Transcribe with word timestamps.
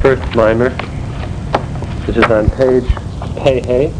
first 0.00 0.22
mimer, 0.34 0.70
which 2.06 2.16
is 2.16 2.24
on 2.24 2.48
page 2.50 2.84
Pei 3.36 3.92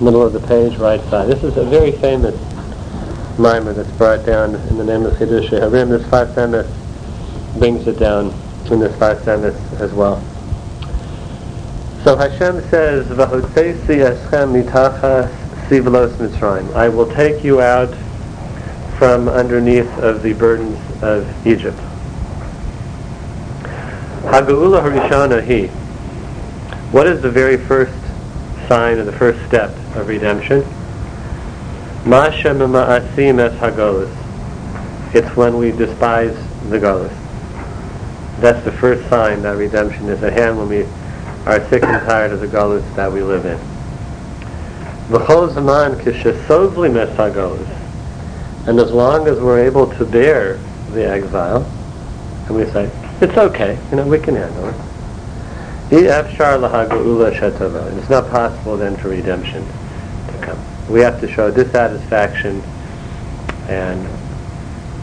middle 0.00 0.22
of 0.22 0.32
the 0.32 0.40
page, 0.40 0.76
right 0.76 1.00
side. 1.02 1.28
This 1.28 1.42
is 1.44 1.56
a 1.56 1.64
very 1.64 1.92
famous 1.92 2.34
mimer 3.38 3.72
that's 3.72 3.90
brought 3.92 4.26
down 4.26 4.54
in 4.54 4.76
the 4.76 4.84
name 4.84 5.04
of 5.06 5.14
Chidushei 5.14 5.60
Harim. 5.60 5.88
This 5.88 6.02
Sfas 6.02 6.34
Emes 6.34 7.58
brings 7.58 7.86
it 7.86 7.98
down 7.98 8.26
in 8.70 8.80
this 8.80 8.92
Sfas 8.96 9.20
Emes 9.22 9.80
as 9.80 9.92
well. 9.92 10.22
So 12.02 12.16
Hashem 12.16 12.60
says, 12.68 13.06
"V'hotzesi 13.06 14.04
eschem 14.04 14.62
mitachas 14.62 15.30
sivlos 15.68 16.12
mitzrayim." 16.16 16.74
I 16.74 16.88
will 16.88 17.10
take 17.12 17.42
you 17.42 17.60
out 17.62 17.94
from 18.98 19.28
underneath 19.28 19.98
of 19.98 20.22
the 20.22 20.34
burdens 20.34 20.78
of 21.02 21.26
Egypt. 21.46 21.78
Haga'ula 24.34 24.82
harishana 24.82 25.40
he. 25.44 25.68
What 26.90 27.06
is 27.06 27.22
the 27.22 27.30
very 27.30 27.56
first 27.56 27.94
sign 28.66 28.98
or 28.98 29.04
the 29.04 29.12
first 29.12 29.38
step 29.46 29.70
of 29.94 30.08
redemption? 30.08 30.62
Ma'ashem 32.02 32.58
ma'asim 32.58 33.38
es 33.38 33.56
hagolus. 33.60 34.12
It's 35.14 35.36
when 35.36 35.56
we 35.56 35.70
despise 35.70 36.34
the 36.68 36.80
golus. 36.80 37.14
That's 38.40 38.64
the 38.64 38.72
first 38.72 39.08
sign 39.08 39.42
that 39.42 39.56
redemption 39.56 40.08
is 40.08 40.20
at 40.24 40.32
hand 40.32 40.58
when 40.58 40.68
we 40.68 40.82
are 41.46 41.64
sick 41.68 41.84
and 41.84 42.04
tired 42.04 42.32
of 42.32 42.40
the 42.40 42.48
golus 42.48 42.82
that 42.96 43.12
we 43.12 43.22
live 43.22 43.46
in. 43.46 43.58
V'chol 45.10 45.48
kishesovli 46.02 46.92
mes. 46.92 48.66
And 48.66 48.80
as 48.80 48.90
long 48.90 49.28
as 49.28 49.38
we're 49.38 49.64
able 49.64 49.86
to 49.94 50.04
bear 50.04 50.56
the 50.90 51.08
exile, 51.08 51.64
and 52.48 52.56
we 52.56 52.64
say, 52.72 52.90
it's 53.24 53.38
okay, 53.38 53.78
you 53.90 53.96
know, 53.96 54.06
we 54.06 54.18
can 54.18 54.36
handle 54.36 54.68
it. 54.68 54.74
It's 55.90 56.40
not 58.10 58.30
possible 58.30 58.76
then 58.76 58.96
for 58.96 59.08
redemption 59.08 59.64
to 59.64 60.38
come. 60.42 60.58
We 60.90 61.00
have 61.00 61.20
to 61.20 61.28
show 61.28 61.50
dissatisfaction 61.50 62.62
and 63.68 64.06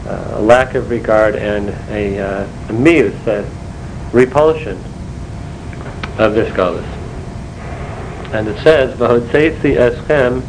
uh, 0.06 0.36
a 0.36 0.40
lack 0.40 0.74
of 0.74 0.90
regard 0.90 1.34
and 1.34 1.70
a, 1.90 2.20
uh, 2.20 2.46
a 2.68 2.72
muse, 2.72 3.14
a 3.26 3.48
repulsion 4.12 4.76
of 6.18 6.34
this 6.34 6.52
galus. 6.54 6.86
And 8.32 8.48
it 8.48 8.62
says, 8.62 8.96
"V'hotzeitzi 8.98 9.76
eschem 9.76 10.42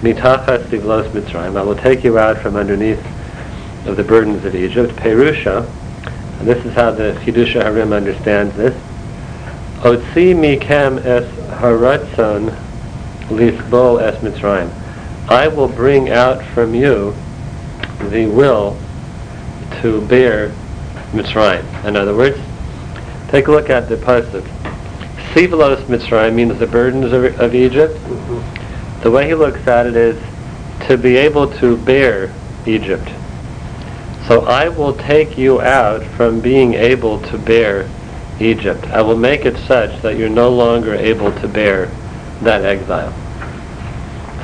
mitachas 0.00 0.64
tiglos 0.66 1.08
mitzrayim." 1.10 1.56
I 1.56 1.62
will 1.62 1.76
take 1.76 2.02
you 2.02 2.18
out 2.18 2.38
from 2.38 2.56
underneath 2.56 3.04
of 3.86 3.96
the 3.96 4.04
burdens 4.04 4.44
of 4.44 4.54
Egypt. 4.54 4.94
Perusha, 4.96 5.66
and 6.42 6.50
this 6.50 6.64
is 6.66 6.74
how 6.74 6.90
the 6.90 7.12
Chidushei 7.22 7.62
Harim 7.62 7.92
understands 7.92 8.56
this. 8.56 8.74
Otzi 9.82 10.34
mikem 10.34 10.98
es 11.04 11.24
haratzon 11.50 12.52
lisbol 13.28 14.02
es 14.02 14.16
mitzrayim. 14.24 14.68
I 15.30 15.46
will 15.46 15.68
bring 15.68 16.10
out 16.10 16.44
from 16.46 16.74
you 16.74 17.14
the 18.10 18.26
will 18.26 18.76
to 19.82 20.04
bear 20.08 20.48
Mitzrayim. 21.12 21.84
In 21.84 21.94
other 21.94 22.16
words, 22.16 22.40
take 23.28 23.46
a 23.46 23.52
look 23.52 23.70
at 23.70 23.88
the 23.88 23.94
pasuk. 23.94 24.42
Sivalos 25.32 25.84
Mitzrayim 25.84 26.34
means 26.34 26.58
the 26.58 26.66
burdens 26.66 27.12
of, 27.12 27.24
of 27.38 27.54
Egypt. 27.54 27.94
Mm-hmm. 27.94 29.02
The 29.02 29.10
way 29.12 29.28
he 29.28 29.34
looks 29.34 29.64
at 29.68 29.86
it 29.86 29.94
is 29.94 30.20
to 30.88 30.98
be 30.98 31.16
able 31.18 31.46
to 31.58 31.76
bear 31.76 32.34
Egypt. 32.66 33.08
So 34.26 34.44
I 34.46 34.68
will 34.68 34.94
take 34.94 35.36
you 35.36 35.60
out 35.60 36.04
from 36.04 36.40
being 36.40 36.74
able 36.74 37.20
to 37.22 37.38
bear 37.38 37.88
Egypt. 38.38 38.84
I 38.86 39.02
will 39.02 39.16
make 39.16 39.44
it 39.44 39.56
such 39.56 40.00
that 40.02 40.16
you're 40.16 40.28
no 40.28 40.48
longer 40.48 40.94
able 40.94 41.32
to 41.40 41.48
bear 41.48 41.86
that 42.42 42.64
exile. 42.64 43.12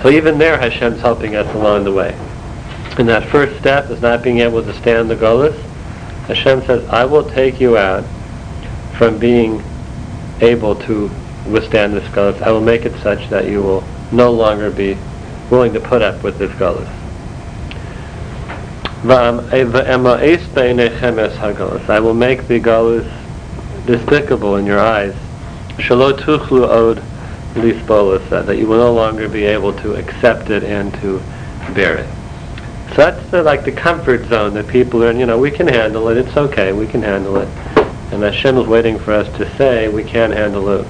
So 0.03 0.11
even 0.11 0.39
there 0.39 0.59
Hashem's 0.59 1.01
helping 1.01 1.37
us 1.37 1.53
along 1.55 1.85
the 1.85 1.93
way. 1.93 2.17
And 2.99 3.09
that 3.09 3.29
first 3.29 3.59
step 3.61 3.91
is 3.91 4.03
not 4.03 4.23
being 4.23 4.41
able 4.41 4.63
to 4.63 4.73
stand 4.75 5.11
the 5.11 5.17
Golas. 5.17 5.57
Hashem 6.27 6.63
says, 6.63 6.89
I 6.89 7.05
will 7.05 7.29
take 7.29 7.61
you 7.61 7.77
out 7.77 8.05
from 8.97 9.19
being 9.19 9.63
able 10.41 10.75
to 10.75 11.11
withstand 11.47 11.95
this 11.95 12.09
Golas. 12.09 12.43
I 12.43 12.51
will 12.51 12.61
make 12.61 12.85
it 12.85 13.01
such 13.01 13.29
that 13.31 13.47
you 13.47 13.63
will 13.63 13.85
no 14.11 14.33
longer 14.33 14.71
be 14.71 14.97
willing 15.51 15.73
to 15.75 15.81
put 15.81 16.03
up 16.03 16.23
with 16.25 16.39
this 16.39 16.51
Golas. 16.53 16.98
Eh, 19.05 19.65
I 21.89 22.01
will 22.01 22.15
make 22.15 22.49
the 22.49 22.59
galus 22.59 23.07
despicable 23.87 24.57
in 24.57 24.67
your 24.67 24.81
eyes. 24.81 25.15
od 25.89 26.19
eh, 27.57 28.43
that 28.43 28.57
you 28.59 28.67
will 28.67 28.79
no 28.79 28.93
longer 28.93 29.29
be 29.29 29.45
able 29.45 29.73
to 29.73 29.95
accept 29.95 30.51
it 30.51 30.65
and 30.65 30.93
to 30.95 31.23
bear 31.75 31.99
it. 31.99 32.09
So 32.91 32.97
that's 32.97 33.31
the, 33.31 33.43
like 33.45 33.65
the 33.65 33.71
comfort 33.71 34.27
zone 34.27 34.55
that 34.55 34.67
people 34.67 35.05
are 35.05 35.11
in. 35.11 35.21
You 35.21 35.27
know, 35.27 35.39
we 35.39 35.53
can 35.53 35.69
handle 35.69 36.09
it. 36.09 36.17
It's 36.17 36.37
okay. 36.37 36.73
We 36.73 36.89
can 36.89 37.03
handle 37.03 37.37
it. 37.37 37.49
And 38.13 38.23
Hashem 38.23 38.59
is 38.59 38.67
waiting 38.67 38.99
for 38.99 39.13
us 39.13 39.29
to 39.37 39.57
say 39.57 39.89
we 39.89 40.03
can't 40.03 40.33
handle 40.33 40.69
it. 40.71 40.87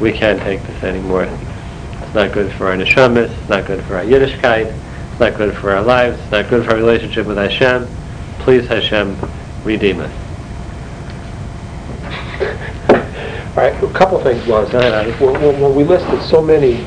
We 0.00 0.10
can't 0.10 0.40
take 0.40 0.62
this 0.66 0.82
anymore. 0.82 1.24
It's 1.24 2.14
not 2.14 2.32
good 2.32 2.50
for 2.54 2.66
our 2.66 2.76
neshamas. 2.76 3.30
It's 3.30 3.48
not 3.48 3.66
good 3.66 3.84
for 3.84 3.98
our 3.98 4.04
Yiddishkeit. 4.04 4.76
It's 5.12 5.20
not 5.20 5.36
good 5.36 5.54
for 5.54 5.70
our 5.70 5.82
lives. 5.82 6.18
It's 6.18 6.32
not 6.32 6.48
good 6.48 6.64
for 6.64 6.70
our 6.70 6.76
relationship 6.78 7.26
with 7.26 7.36
Hashem. 7.36 7.86
Please, 8.38 8.66
Hashem, 8.66 9.14
redeem 9.62 10.00
us. 10.00 10.10
All 13.50 13.58
right, 13.58 13.84
a 13.84 13.92
couple 13.92 14.16
of 14.16 14.22
things. 14.22 14.46
When, 14.46 15.34
when, 15.60 15.74
we 15.74 15.84
listed 15.84 16.22
so 16.22 16.40
many, 16.40 16.86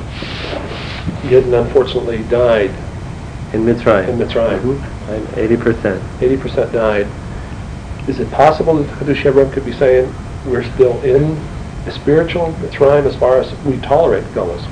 yet 1.30 1.44
unfortunately 1.44 2.24
died 2.24 2.72
in 3.54 3.64
Mitzrayim. 3.64 4.10
In 4.10 4.18
Mitzrayim. 4.18 4.60
Mm-hmm. 4.60 5.40
Eighty 5.40 5.56
percent. 5.56 6.04
Eighty 6.20 6.36
percent 6.36 6.72
died. 6.74 7.08
Is 8.10 8.20
it 8.20 8.32
possible 8.32 8.74
that 8.82 8.88
Hadush 8.98 9.54
could 9.54 9.66
be 9.66 9.74
saying 9.74 10.12
we're 10.48 10.64
still 10.74 11.00
in 11.04 11.40
the 11.86 11.92
spiritual 11.92 12.48
Mitzrayim 12.54 13.06
as 13.06 13.16
far 13.16 13.40
as 13.40 13.56
we 13.64 13.78
tolerate 13.82 14.24
Gullus? 14.34 14.66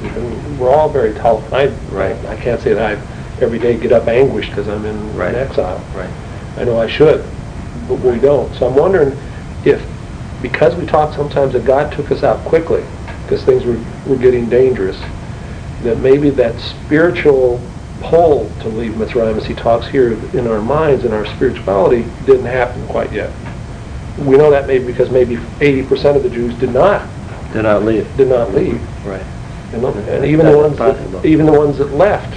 We're 0.58 0.72
all 0.72 0.90
very 0.90 1.14
tolerant. 1.14 1.54
I, 1.54 1.68
right. 1.96 2.18
I 2.26 2.36
can't 2.36 2.60
say 2.60 2.74
that 2.74 2.98
I 2.98 3.13
every 3.42 3.60
day 3.60 3.78
get 3.78 3.92
up 3.92 4.08
anguished 4.08 4.50
because 4.50 4.68
I'm 4.68 4.86
in, 4.86 5.16
right. 5.16 5.34
in 5.34 5.36
exile. 5.36 5.84
Right. 5.96 6.10
I 6.58 6.64
know 6.64 6.80
I 6.80 6.88
should, 6.88 7.26
but 7.88 8.00
we 8.00 8.20
don't. 8.20 8.54
So 8.56 8.68
I'm 8.68 8.76
wondering 8.76 9.18
if, 9.66 9.84
because 10.42 10.76
we 10.76 10.86
talk 10.86 11.16
sometimes 11.16 11.54
that 11.54 11.66
God 11.66 11.92
took 11.92 12.12
us 12.12 12.24
out 12.24 12.44
quickly, 12.46 12.84
because 13.24 13.44
things 13.44 13.66
were, 13.66 13.82
were 14.08 14.22
getting 14.22 14.50
dangerous, 14.50 15.00
that 15.84 15.98
maybe 16.00 16.30
that 16.32 16.60
spiritual 16.60 17.62
pull 18.02 18.50
to 18.62 18.68
leave 18.68 18.94
Mitzrayim, 18.94 19.38
as 19.38 19.46
he 19.46 19.54
talks 19.54 19.88
here 19.88 20.14
in 20.38 20.48
our 20.48 20.62
minds 20.62 21.06
and 21.06 21.14
our 21.14 21.26
spirituality, 21.26 22.06
didn't 22.26 22.46
happen 22.46 22.86
quite 22.88 23.12
yet. 23.12 23.32
We 24.20 24.38
know 24.38 24.52
that 24.52 24.68
maybe 24.68 24.86
because 24.86 25.10
maybe 25.10 25.38
80% 25.38 26.16
of 26.16 26.24
the 26.24 26.30
Jews 26.30 26.54
did 26.60 26.74
not 26.74 27.08
did 27.54 27.64
not 27.64 27.84
leave. 27.84 28.18
Did 28.18 28.30
not 28.30 28.54
leave. 28.54 28.82
Right. 29.06 29.22
And, 29.74 29.86
and 29.86 30.26
even 30.26 30.46
the 30.46 30.58
ones 30.58 30.78
that, 30.78 31.26
even 31.26 31.46
the 31.46 31.54
ones 31.54 31.78
that 31.78 31.94
left 31.94 32.34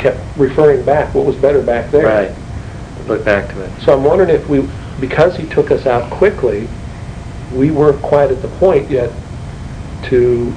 kept 0.00 0.18
referring 0.36 0.84
back. 0.84 1.14
What 1.14 1.26
was 1.26 1.36
better 1.36 1.62
back 1.62 1.90
there? 1.90 2.06
Right. 2.06 3.06
Look 3.06 3.24
back 3.24 3.48
to 3.52 3.62
it. 3.62 3.80
So 3.82 3.96
I'm 3.96 4.04
wondering 4.04 4.30
if 4.30 4.48
we, 4.48 4.68
because 5.00 5.36
he 5.36 5.46
took 5.46 5.70
us 5.70 5.86
out 5.86 6.10
quickly, 6.10 6.68
we 7.54 7.70
weren't 7.70 8.00
quite 8.02 8.30
at 8.30 8.42
the 8.42 8.48
point 8.48 8.90
yet 8.90 9.12
to 10.04 10.52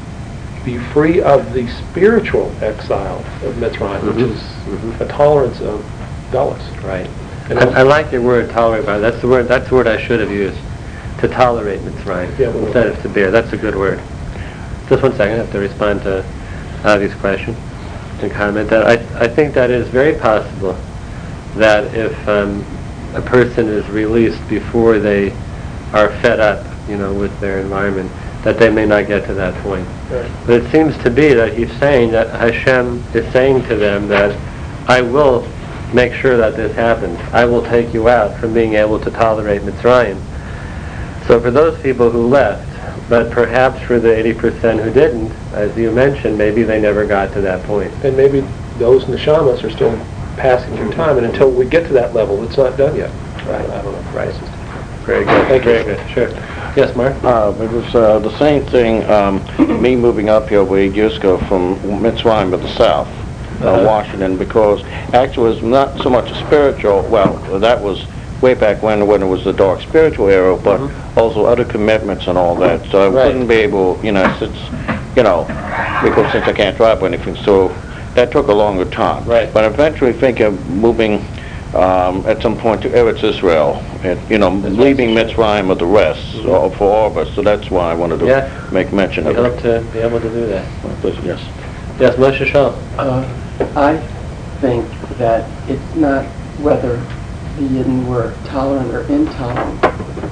be 0.64 0.78
free 0.78 1.22
of 1.22 1.54
the 1.54 1.68
spiritual 1.90 2.54
exile 2.62 3.20
of 3.44 3.56
Mitzrayim, 3.56 4.00
mm-hmm. 4.00 4.08
which 4.08 4.18
is 4.18 4.40
mm-hmm. 4.40 5.04
a 5.04 5.08
tolerance 5.08 5.60
of 5.62 5.82
Gullus. 6.32 6.84
Right. 6.84 7.10
And 7.50 7.60
I, 7.60 7.80
I, 7.80 7.82
like 7.82 8.12
your 8.12 8.22
word 8.22 8.50
tolerate. 8.52 8.86
That's 8.86 9.20
the 9.20 9.28
word. 9.28 9.48
That's 9.48 9.68
the 9.68 9.76
word 9.76 9.88
I 9.88 10.02
should 10.02 10.22
have 10.22 10.32
used. 10.32 10.58
To 11.20 11.28
tolerate 11.28 11.80
Mitzrayim 11.82 12.38
yeah, 12.38 12.50
instead 12.50 12.88
of 12.88 13.02
to 13.02 13.10
bear. 13.10 13.32
That's 13.32 13.54
a 13.54 13.58
good 13.58 13.76
word. 13.76 14.02
Just 14.90 15.04
one 15.04 15.14
second. 15.14 15.36
I 15.36 15.38
have 15.38 15.52
to 15.52 15.60
respond 15.60 16.02
to 16.04 16.26
Avi's 16.86 17.16
question 17.16 17.56
comment 18.30 18.70
that 18.70 18.86
I, 18.86 19.24
I 19.24 19.28
think 19.28 19.54
that 19.54 19.70
is 19.70 19.88
very 19.90 20.18
possible 20.20 20.78
that 21.56 21.94
if 21.96 22.28
um, 22.28 22.66
a 23.14 23.22
person 23.22 23.68
is 23.68 23.88
released 23.90 24.48
before 24.50 25.00
they 25.00 25.32
are 25.94 26.10
fed 26.22 26.40
up, 26.40 26.66
you 26.90 26.98
know, 26.98 27.14
with 27.14 27.38
their 27.40 27.60
environment, 27.60 28.12
that 28.44 28.58
they 28.58 28.70
may 28.70 28.86
not 28.86 29.08
get 29.08 29.26
to 29.28 29.34
that 29.34 29.54
point. 29.64 29.88
Right. 30.10 30.30
But 30.46 30.62
it 30.62 30.72
seems 30.72 30.98
to 31.04 31.10
be 31.10 31.34
that 31.34 31.58
he's 31.58 31.72
saying 31.80 32.12
that 32.12 32.30
Hashem 32.30 33.04
is 33.14 33.32
saying 33.32 33.64
to 33.68 33.76
them 33.76 34.08
that 34.10 34.38
I 34.90 35.02
will 35.02 35.48
make 35.94 36.14
sure 36.14 36.36
that 36.38 36.56
this 36.56 36.76
happens. 36.76 37.20
I 37.32 37.46
will 37.46 37.64
take 37.64 37.94
you 37.94 38.10
out 38.10 38.38
from 38.40 38.54
being 38.54 38.74
able 38.74 39.00
to 39.00 39.12
tolerate 39.12 39.62
Mitzrayim. 39.62 40.20
So 41.28 41.40
for 41.40 41.52
those 41.52 41.82
people 41.82 42.10
who 42.10 42.28
left, 42.28 42.73
but 43.10 43.32
perhaps 43.32 43.82
for 43.82 44.00
the 44.00 44.10
80% 44.10 44.84
who 44.84 44.92
didn't, 44.92 45.32
as 45.54 45.76
you 45.78 45.92
mentioned, 45.92 46.38
maybe 46.38 46.64
they 46.64 46.80
never 46.80 47.06
got 47.06 47.34
to 47.34 47.42
that 47.42 47.64
point. 47.66 47.92
And 48.04 48.16
maybe 48.18 48.42
those 48.78 49.06
neshamas 49.06 49.64
are 49.64 49.70
still 49.70 49.96
passing 50.38 50.76
through 50.78 50.92
time, 50.94 51.18
and 51.18 51.26
until 51.26 51.52
we 51.52 51.66
get 51.66 51.86
to 51.88 51.94
that 51.94 52.14
level, 52.14 52.44
it's 52.44 52.58
not 52.58 52.78
done 52.78 52.96
yet. 52.96 53.12
Right. 53.46 53.70
I 53.70 53.82
don't 53.82 53.94
know. 53.94 54.12
Right. 54.12 54.34
Very 55.06 55.26
good. 55.26 55.48
Thank 55.48 55.66
you. 55.66 55.72
Very 55.72 55.84
good. 55.84 56.10
Sure. 56.12 56.30
Yes, 56.76 56.96
Mark? 56.96 57.14
Uh, 57.24 57.54
it 57.62 57.70
was 57.72 57.94
uh, 57.94 58.20
the 58.20 58.36
same 58.40 58.66
thing, 58.66 59.04
um, 59.12 59.44
me 59.82 59.96
moving 59.96 60.30
up 60.30 60.50
here 60.50 60.60
over 60.60 60.78
eight 60.78 60.94
years 60.96 61.18
ago 61.18 61.38
from 61.40 61.76
Mitzrayim 62.02 62.52
to 62.52 62.58
the 62.58 62.70
south, 62.76 63.08
uh, 63.62 63.66
Uh-huh. 63.68 63.86
Washington, 63.86 64.38
because 64.38 64.82
actually 65.14 65.52
it 65.52 65.56
was 65.56 65.64
not 65.64 65.98
so 66.02 66.10
much 66.10 66.32
a 66.32 66.36
spiritual, 66.48 67.04
well, 67.10 67.36
that 67.60 67.80
was 67.82 68.06
way 68.44 68.54
back 68.54 68.84
when, 68.84 69.08
when 69.08 69.24
it 69.24 69.26
was 69.26 69.44
the 69.46 69.54
dark 69.54 69.82
spiritual 69.82 70.28
era, 70.30 70.56
but 70.58 70.80
also 71.18 71.46
other 71.46 71.64
commitments 71.64 72.28
and 72.28 72.38
all 72.38 72.56
that. 72.58 72.86
So 72.92 72.98
I. 73.02 73.08
Right. 73.10 73.28
wouldn't 73.28 73.48
be 73.48 73.56
able, 73.56 74.00
you 74.04 74.12
know, 74.12 74.26
since, 74.38 74.58
you 75.16 75.24
know, 75.24 75.46
because 76.04 76.30
since 76.34 76.46
I 76.46 76.54
can't 76.54 76.76
drive 76.76 77.02
or 77.02 77.08
anything, 77.08 77.36
so 77.38 77.70
that 78.16 78.32
took 78.32 78.50
a 78.50 78.54
longer 78.54 78.86
time. 78.86 79.24
Right. 79.26 79.52
But 79.54 79.64
eventually 79.74 80.12
think 80.12 80.42
of 80.42 80.54
moving 80.68 81.26
um, 81.74 82.26
at 82.28 82.42
some 82.44 82.58
point 82.60 82.82
to 82.84 82.90
Eretz 82.90 83.24
Israel, 83.24 83.78
and, 84.04 84.20
you 84.30 84.38
know, 84.38 84.50
leaving 84.50 85.16
Mitzrayim 85.16 85.70
with 85.70 85.80
the 85.80 85.88
rest 85.88 86.36
uh, 86.36 86.70
for 86.78 86.92
all 86.94 87.08
of 87.08 87.18
us. 87.18 87.34
So 87.34 87.42
that's 87.42 87.72
why 87.72 87.92
I 87.92 87.96
wanted 87.96 88.20
to 88.20 88.26
Yeah. 88.28 88.72
make 88.72 88.94
mention 88.94 89.24
We 89.26 89.32
of 89.32 89.38
hope 89.38 89.58
it. 89.58 89.62
to 89.62 89.92
be 89.92 90.00
able 90.00 90.20
to 90.20 90.30
do 90.30 90.46
that. 90.48 90.66
Yes. 91.24 91.40
Yes, 92.00 92.16
Moshe 92.18 92.46
Shaw? 92.46 92.76
Uh, 92.98 93.24
I 93.76 93.98
think 94.60 94.86
that 95.18 95.50
it's 95.68 95.96
not 95.96 96.26
whether 96.60 97.02
the 97.58 97.64
Yidden 97.64 98.08
were 98.08 98.34
tolerant 98.46 98.94
or 98.94 99.02
intolerant 99.04 99.84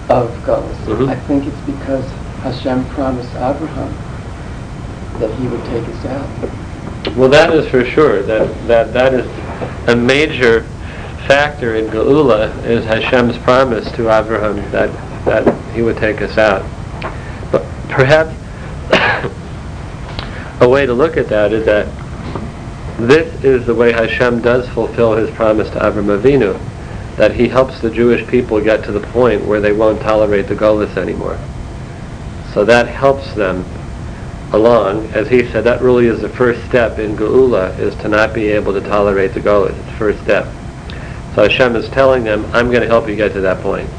of 0.09 0.29
Golos. 0.45 0.75
Mhm. 0.85 1.09
I 1.09 1.15
think 1.15 1.45
it's 1.45 1.61
because 1.65 2.05
Hashem 2.43 2.85
promised 2.85 3.33
Abraham 3.35 3.93
that 5.19 5.29
he 5.31 5.47
would 5.47 5.63
take 5.65 5.83
us 5.83 6.05
out. 6.05 7.15
Well, 7.15 7.29
that 7.29 7.53
is 7.53 7.67
for 7.67 7.83
sure. 7.85 8.21
That 8.23 8.49
that 8.67 8.93
that 8.93 9.13
is 9.13 9.27
a 9.87 9.95
major 9.95 10.65
factor 11.27 11.75
in 11.75 11.87
Geula 11.87 12.51
is 12.65 12.83
Hashem's 12.85 13.37
promise 13.37 13.91
to 13.91 14.09
Abraham 14.09 14.55
that 14.71 14.89
that 15.25 15.53
he 15.73 15.81
would 15.81 15.97
take 15.97 16.21
us 16.21 16.37
out. 16.37 16.63
But 17.51 17.63
perhaps 17.89 18.33
a 20.59 20.67
way 20.67 20.85
to 20.85 20.93
look 20.93 21.17
at 21.17 21.27
that 21.29 21.53
is 21.53 21.65
that 21.65 21.87
this 22.99 23.43
is 23.43 23.65
the 23.65 23.73
way 23.73 23.91
Hashem 23.91 24.41
does 24.41 24.67
fulfill 24.69 25.13
his 25.13 25.29
promise 25.31 25.69
to 25.71 25.79
Avram 25.79 26.19
Avinu, 26.19 26.59
that 27.17 27.33
he 27.33 27.47
helps 27.47 27.79
the 27.81 27.89
Jewish 27.89 28.27
people 28.27 28.61
get 28.61 28.83
to 28.85 28.91
the 28.91 29.05
point 29.07 29.45
where 29.45 29.59
they 29.59 29.73
won't 29.73 30.01
tolerate 30.01 30.47
the 30.47 30.55
Golis 30.55 30.97
anymore. 30.97 31.37
So 32.53 32.65
that 32.65 32.87
helps 32.87 33.33
them 33.33 33.65
along. 34.53 35.07
As 35.13 35.27
he 35.27 35.47
said, 35.49 35.63
that 35.63 35.81
really 35.81 36.07
is 36.07 36.21
the 36.21 36.29
first 36.29 36.63
step 36.65 36.99
in 36.99 37.15
Geula, 37.15 37.77
is 37.79 37.95
to 37.97 38.07
not 38.07 38.33
be 38.33 38.47
able 38.47 38.73
to 38.73 38.81
tolerate 38.81 39.33
the 39.33 39.39
Golis. 39.39 39.77
It's 39.77 39.85
the 39.85 39.97
first 39.97 40.21
step. 40.23 40.45
So 41.35 41.43
Hashem 41.43 41.75
is 41.75 41.87
telling 41.89 42.23
them, 42.23 42.45
I'm 42.53 42.69
going 42.69 42.81
to 42.81 42.87
help 42.87 43.07
you 43.07 43.15
get 43.15 43.33
to 43.33 43.41
that 43.41 43.61
point. 43.61 43.89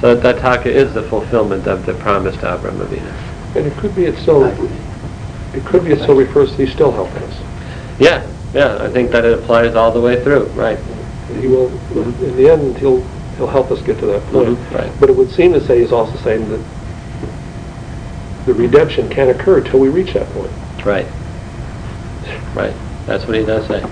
So 0.00 0.14
that 0.14 0.38
taka 0.40 0.70
is 0.70 0.92
the 0.94 1.02
fulfillment 1.04 1.66
of 1.66 1.86
the 1.86 1.94
promise 1.94 2.34
to 2.36 2.42
Avram 2.42 2.78
Avinu. 2.78 3.56
And 3.56 3.66
it 3.66 3.76
could 3.78 3.94
be 3.94 4.04
it's 4.04 4.20
still, 4.20 4.44
it 4.44 5.64
could 5.64 5.84
be 5.84 5.92
it 5.92 6.00
still 6.00 6.16
refers 6.16 6.50
to 6.50 6.56
he's 6.56 6.72
still 6.72 6.90
helping 6.90 7.22
us. 7.22 7.40
Yeah, 8.00 8.26
yeah, 8.52 8.82
I 8.82 8.88
think 8.88 9.10
that 9.12 9.24
it 9.24 9.38
applies 9.38 9.74
all 9.74 9.92
the 9.92 10.00
way 10.00 10.22
through, 10.22 10.46
right. 10.48 10.78
He 11.40 11.46
will, 11.48 11.68
in 11.94 12.36
the 12.36 12.50
end, 12.50 12.78
he'll, 12.78 13.02
he'll 13.36 13.46
help 13.46 13.70
us 13.70 13.80
get 13.82 13.98
to 14.00 14.06
that 14.06 14.22
point. 14.26 14.58
Mhm, 14.58 14.74
right. 14.74 15.00
But 15.00 15.10
it 15.10 15.16
would 15.16 15.30
seem 15.30 15.52
to 15.52 15.60
say 15.66 15.80
he's 15.80 15.92
also 15.92 16.16
saying 16.18 16.48
that 16.50 16.60
the 18.46 18.54
redemption 18.54 19.08
can't 19.08 19.30
occur 19.30 19.58
until 19.58 19.80
we 19.80 19.88
reach 19.88 20.14
that 20.14 20.28
point. 20.32 20.50
Right. 20.84 21.06
Right. 22.54 22.74
That's 23.06 23.26
what 23.26 23.36
he 23.36 23.44
does 23.44 23.66
say. 23.66 23.82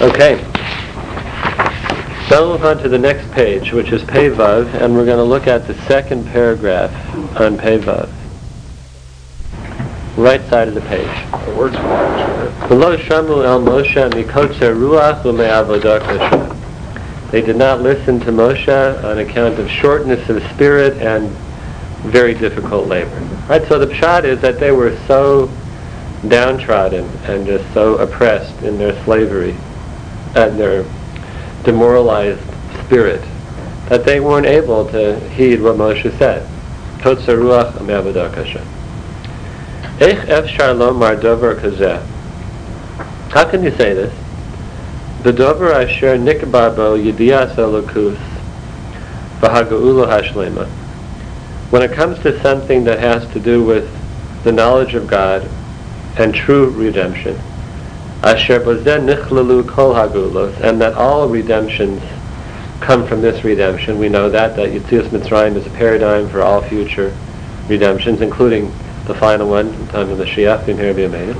Okay. 0.00 0.42
Now 2.30 2.42
we'll 2.42 2.52
move 2.52 2.64
on 2.64 2.78
to 2.78 2.88
the 2.88 2.98
next 2.98 3.30
page, 3.32 3.72
which 3.72 3.90
is 3.90 4.02
Pevav, 4.02 4.74
and 4.74 4.94
we're 4.94 5.06
going 5.06 5.16
to 5.18 5.24
look 5.24 5.46
at 5.46 5.66
the 5.66 5.74
second 5.86 6.26
paragraph 6.26 6.92
on 7.40 7.56
Pevav. 7.56 8.10
Right 10.18 10.44
side 10.50 10.66
of 10.66 10.74
the 10.74 10.80
page. 10.80 11.06
The 11.46 11.54
words 11.54 11.76
Below 12.68 12.96
Shamu 12.96 13.44
el 13.44 13.60
Moshe 13.60 14.10
mikotzer 14.10 14.74
ruach 14.74 15.22
ume'avodah. 15.22 17.30
They 17.30 17.40
did 17.40 17.54
not 17.54 17.82
listen 17.82 18.18
to 18.20 18.32
Moshe 18.32 19.04
on 19.04 19.20
account 19.20 19.60
of 19.60 19.70
shortness 19.70 20.28
of 20.28 20.42
spirit 20.54 21.00
and 21.00 21.30
very 22.02 22.34
difficult 22.34 22.88
labor. 22.88 23.16
Right. 23.48 23.64
So 23.68 23.78
the 23.78 23.86
pshat 23.86 24.24
is 24.24 24.40
that 24.40 24.58
they 24.58 24.72
were 24.72 24.98
so 25.06 25.48
downtrodden 26.26 27.08
and 27.28 27.46
just 27.46 27.72
so 27.72 27.98
oppressed 27.98 28.60
in 28.62 28.76
their 28.76 29.00
slavery 29.04 29.54
and 30.34 30.58
their 30.58 30.84
demoralized 31.62 32.42
spirit 32.84 33.22
that 33.88 34.04
they 34.04 34.18
weren't 34.18 34.46
able 34.46 34.84
to 34.90 35.20
heed 35.30 35.60
what 35.60 35.76
Moshe 35.76 36.18
said. 36.18 36.44
Kotzer 36.98 37.38
ruach 37.38 37.80
How 39.98 40.12
can 43.50 43.64
you 43.64 43.70
say 43.72 43.94
this? 43.94 44.14
The 45.24 45.32
dover 45.32 45.72
asher 45.72 46.16
nikbar 46.16 46.76
bo 46.76 46.96
yidiyas 46.96 47.56
elokus 47.56 48.16
v'haga'ula 49.40 50.06
hashlema. 50.06 50.68
When 51.70 51.82
it 51.82 51.90
comes 51.90 52.20
to 52.20 52.40
something 52.40 52.84
that 52.84 53.00
has 53.00 53.26
to 53.32 53.40
do 53.40 53.64
with 53.64 53.90
the 54.44 54.52
knowledge 54.52 54.94
of 54.94 55.08
God 55.08 55.48
and 56.16 56.32
true 56.32 56.70
redemption, 56.70 57.36
asher 58.22 58.60
bozen 58.60 59.04
nichlalu 59.04 59.66
kol 59.66 59.94
hagulos, 59.94 60.60
and 60.60 60.80
that 60.80 60.94
all 60.94 61.28
redemptions 61.28 62.00
come 62.80 63.04
from 63.04 63.20
this 63.20 63.42
redemption. 63.42 63.98
We 63.98 64.08
know 64.08 64.30
that, 64.30 64.54
that 64.54 64.68
Yitzias 64.68 65.08
Mitzrayim 65.08 65.56
is 65.56 65.66
a 65.66 65.70
paradigm 65.70 66.28
for 66.28 66.42
all 66.42 66.62
future 66.62 67.12
redemptions, 67.66 68.20
including 68.20 68.72
the 69.08 69.14
final 69.14 69.48
one, 69.48 69.68
in 69.68 69.88
time 69.88 70.10
of 70.10 70.18
the 70.18 70.24
Mashiach, 70.24 70.66
Be 70.66 71.04
amazing. 71.04 71.34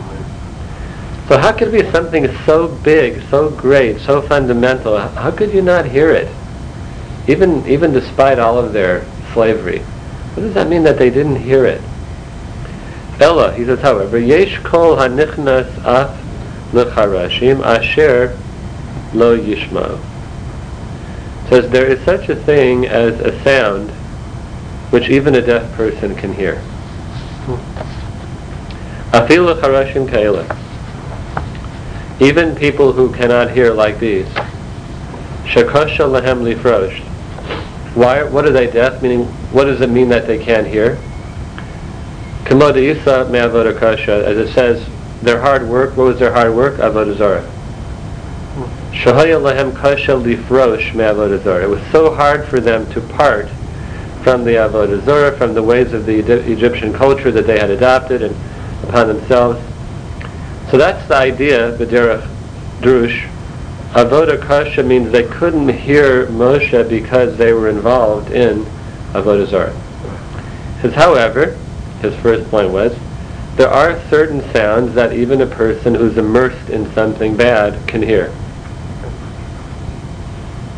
So 1.28 1.36
how 1.36 1.52
could 1.52 1.72
it 1.72 1.84
be 1.84 1.92
something 1.92 2.26
so 2.46 2.68
big, 2.68 3.22
so 3.28 3.50
great, 3.50 4.00
so 4.00 4.22
fundamental? 4.22 4.98
How 4.98 5.30
could 5.30 5.52
you 5.52 5.60
not 5.60 5.84
hear 5.84 6.10
it? 6.10 6.34
Even, 7.28 7.66
even 7.68 7.92
despite 7.92 8.38
all 8.38 8.58
of 8.58 8.72
their 8.72 9.04
slavery. 9.34 9.80
What 9.80 10.42
does 10.42 10.54
that 10.54 10.68
mean 10.68 10.84
that 10.84 10.98
they 10.98 11.10
didn't 11.10 11.36
hear 11.36 11.66
it? 11.66 11.82
Ella, 13.20 13.52
he 13.52 13.64
says, 13.66 13.80
however, 13.80 14.18
Yesh 14.18 14.58
kol 14.62 14.96
hanichnas 14.96 15.68
af 15.84 16.18
lecharashim 16.72 17.62
asher 17.62 18.38
lo 19.12 19.36
yishma. 19.38 20.00
Says 21.50 21.70
there 21.70 21.86
is 21.86 22.02
such 22.04 22.30
a 22.30 22.36
thing 22.36 22.86
as 22.86 23.20
a 23.20 23.38
sound 23.42 23.90
which 24.90 25.10
even 25.10 25.34
a 25.34 25.42
deaf 25.42 25.70
person 25.72 26.14
can 26.14 26.32
hear. 26.32 26.62
Afilu 29.12 29.58
charashim 29.60 30.06
kaila. 30.06 30.44
Even 32.20 32.54
people 32.54 32.92
who 32.92 33.12
cannot 33.12 33.50
hear 33.50 33.72
like 33.72 33.98
these. 33.98 34.26
Shakosha 35.44 36.06
lahem 36.06 36.42
lifrosh. 36.42 37.00
Why? 37.94 38.22
What 38.22 38.44
are 38.44 38.50
they 38.50 38.70
deaf? 38.70 39.02
Meaning, 39.02 39.24
what 39.52 39.64
does 39.64 39.80
it 39.80 39.88
mean 39.88 40.08
that 40.10 40.26
they 40.26 40.38
can't 40.42 40.66
hear? 40.66 40.98
Kamo 42.44 42.74
isa 42.74 43.28
me'avodah 43.30 43.78
kasha, 43.78 44.26
as 44.26 44.36
it 44.36 44.52
says, 44.52 44.86
their 45.22 45.40
hard 45.40 45.68
work. 45.68 45.96
What 45.96 46.04
was 46.04 46.18
their 46.18 46.32
hard 46.32 46.54
work? 46.54 46.74
Avodah 46.74 47.16
zarah. 47.16 47.42
Hmm. 47.42 48.94
Shahaya 48.94 49.40
lahem 49.40 49.74
kasha 49.74 50.12
lifrosh 50.12 50.94
me'avodah 50.94 51.42
zarah. 51.42 51.64
It 51.64 51.70
was 51.70 51.82
so 51.92 52.14
hard 52.14 52.46
for 52.46 52.60
them 52.60 52.90
to 52.92 53.00
part 53.00 53.48
from 54.28 54.44
the 54.44 54.56
avodah 54.56 55.02
zarah, 55.06 55.34
from 55.38 55.54
the 55.54 55.62
ways 55.62 55.94
of 55.94 56.04
the 56.04 56.18
Egyptian 56.18 56.92
culture 56.92 57.32
that 57.32 57.46
they 57.46 57.58
had 57.58 57.70
adopted 57.70 58.22
and 58.22 58.36
upon 58.82 59.08
themselves. 59.08 59.58
So 60.70 60.76
that's 60.76 61.08
the 61.08 61.16
idea, 61.16 61.70
the 61.72 61.86
drush. 61.86 63.26
Avodah 63.92 64.38
kasha 64.46 64.82
means 64.82 65.10
they 65.12 65.26
couldn't 65.26 65.70
hear 65.70 66.26
Moshe 66.26 66.86
because 66.90 67.38
they 67.38 67.54
were 67.54 67.70
involved 67.70 68.30
in 68.30 68.64
avodah 69.14 69.46
zarah. 69.46 69.74
Says, 70.82 70.92
however, 70.92 71.56
his 72.02 72.14
first 72.16 72.50
point 72.50 72.68
was, 72.68 72.94
there 73.56 73.70
are 73.70 73.98
certain 74.10 74.42
sounds 74.52 74.92
that 74.92 75.14
even 75.14 75.40
a 75.40 75.46
person 75.46 75.94
who's 75.94 76.18
immersed 76.18 76.68
in 76.68 76.92
something 76.92 77.34
bad 77.34 77.88
can 77.88 78.02
hear. 78.02 78.30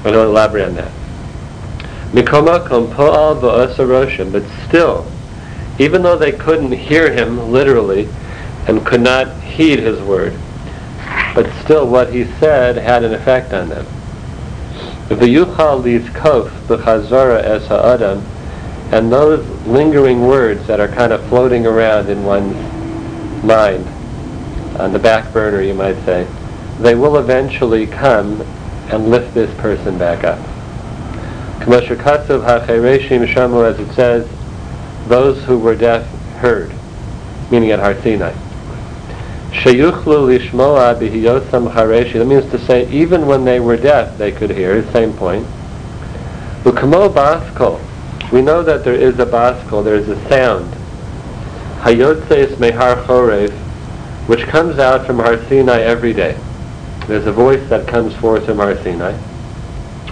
Going 0.05 0.15
elaborate 0.15 0.69
on 0.69 0.75
that. 0.77 1.00
But 2.13 2.27
still, 4.69 5.07
even 5.79 6.03
though 6.03 6.19
they 6.19 6.33
couldn't 6.33 6.73
hear 6.73 7.13
him 7.13 7.53
literally 7.53 8.09
and 8.67 8.85
could 8.85 9.01
not 9.01 9.41
heed 9.43 9.79
his 9.79 10.01
word, 10.01 10.37
but 11.35 11.51
still 11.63 11.87
what 11.89 12.13
he 12.13 12.25
said 12.39 12.77
had 12.77 13.05
an 13.05 13.15
effect 13.15 13.53
on 13.53 13.69
them. 13.69 13.87
And 18.93 19.13
those 19.13 19.47
lingering 19.67 20.27
words 20.27 20.67
that 20.67 20.81
are 20.81 20.89
kind 20.89 21.13
of 21.13 21.25
floating 21.29 21.65
around 21.67 22.09
in 22.09 22.25
one's 22.25 22.57
mind, 23.45 23.87
on 24.81 24.93
the 24.93 24.99
back 24.99 25.33
burner 25.33 25.63
you 25.63 25.75
might 25.75 26.05
say, 26.05 26.27
they 26.81 26.95
will 26.95 27.19
eventually 27.19 27.87
come 27.87 28.41
and 28.91 29.11
lift 29.11 29.33
this 29.35 29.55
person 29.61 29.97
back 29.97 30.25
up. 30.25 30.39
Katsuv 31.61 32.45
HaChereshim 32.45 33.27
Shamu, 33.27 33.71
as 33.71 33.79
it 33.79 33.93
says, 33.95 34.29
those 35.09 35.45
who 35.45 35.59
were 35.59 35.75
deaf 35.75 36.07
heard, 36.39 36.73
meaning 37.51 37.71
at 37.71 37.79
Har 37.79 37.95
Sinai. 38.03 38.33
Sheyuchlu 39.53 40.39
lishmoa 40.39 40.99
bihiyosam 40.99 41.73
hareshi. 41.73 42.15
That 42.15 42.27
means 42.27 42.51
to 42.53 42.59
say, 42.59 42.89
even 42.91 43.27
when 43.27 43.45
they 43.45 43.61
were 43.61 43.77
deaf, 43.77 44.17
they 44.17 44.33
could 44.33 44.51
hear. 44.51 44.91
Same 44.93 45.13
point. 45.13 45.47
Ukamo 46.63 47.13
baskol. 47.13 47.81
We 48.33 48.43
know 48.43 48.63
that 48.63 48.85
there 48.85 48.95
is 48.95 49.19
a 49.19 49.27
baskol. 49.27 49.85
There 49.85 49.97
is 49.97 50.09
a 50.09 50.29
sound. 50.29 50.73
Hayotzeis 51.81 52.55
mehar 52.57 53.05
chorev, 53.05 53.51
which 54.29 54.45
comes 54.45 54.79
out 54.79 55.05
from 55.05 55.19
Har 55.19 55.37
Sinai 55.49 55.81
every 55.81 56.13
day. 56.13 56.39
There's 57.07 57.27
a 57.27 57.33
voice 57.33 57.69
that 57.69 57.89
comes 57.89 58.15
forth 58.15 58.47
from 58.47 58.59
Har 58.59 58.77
Sinai. 58.83 59.19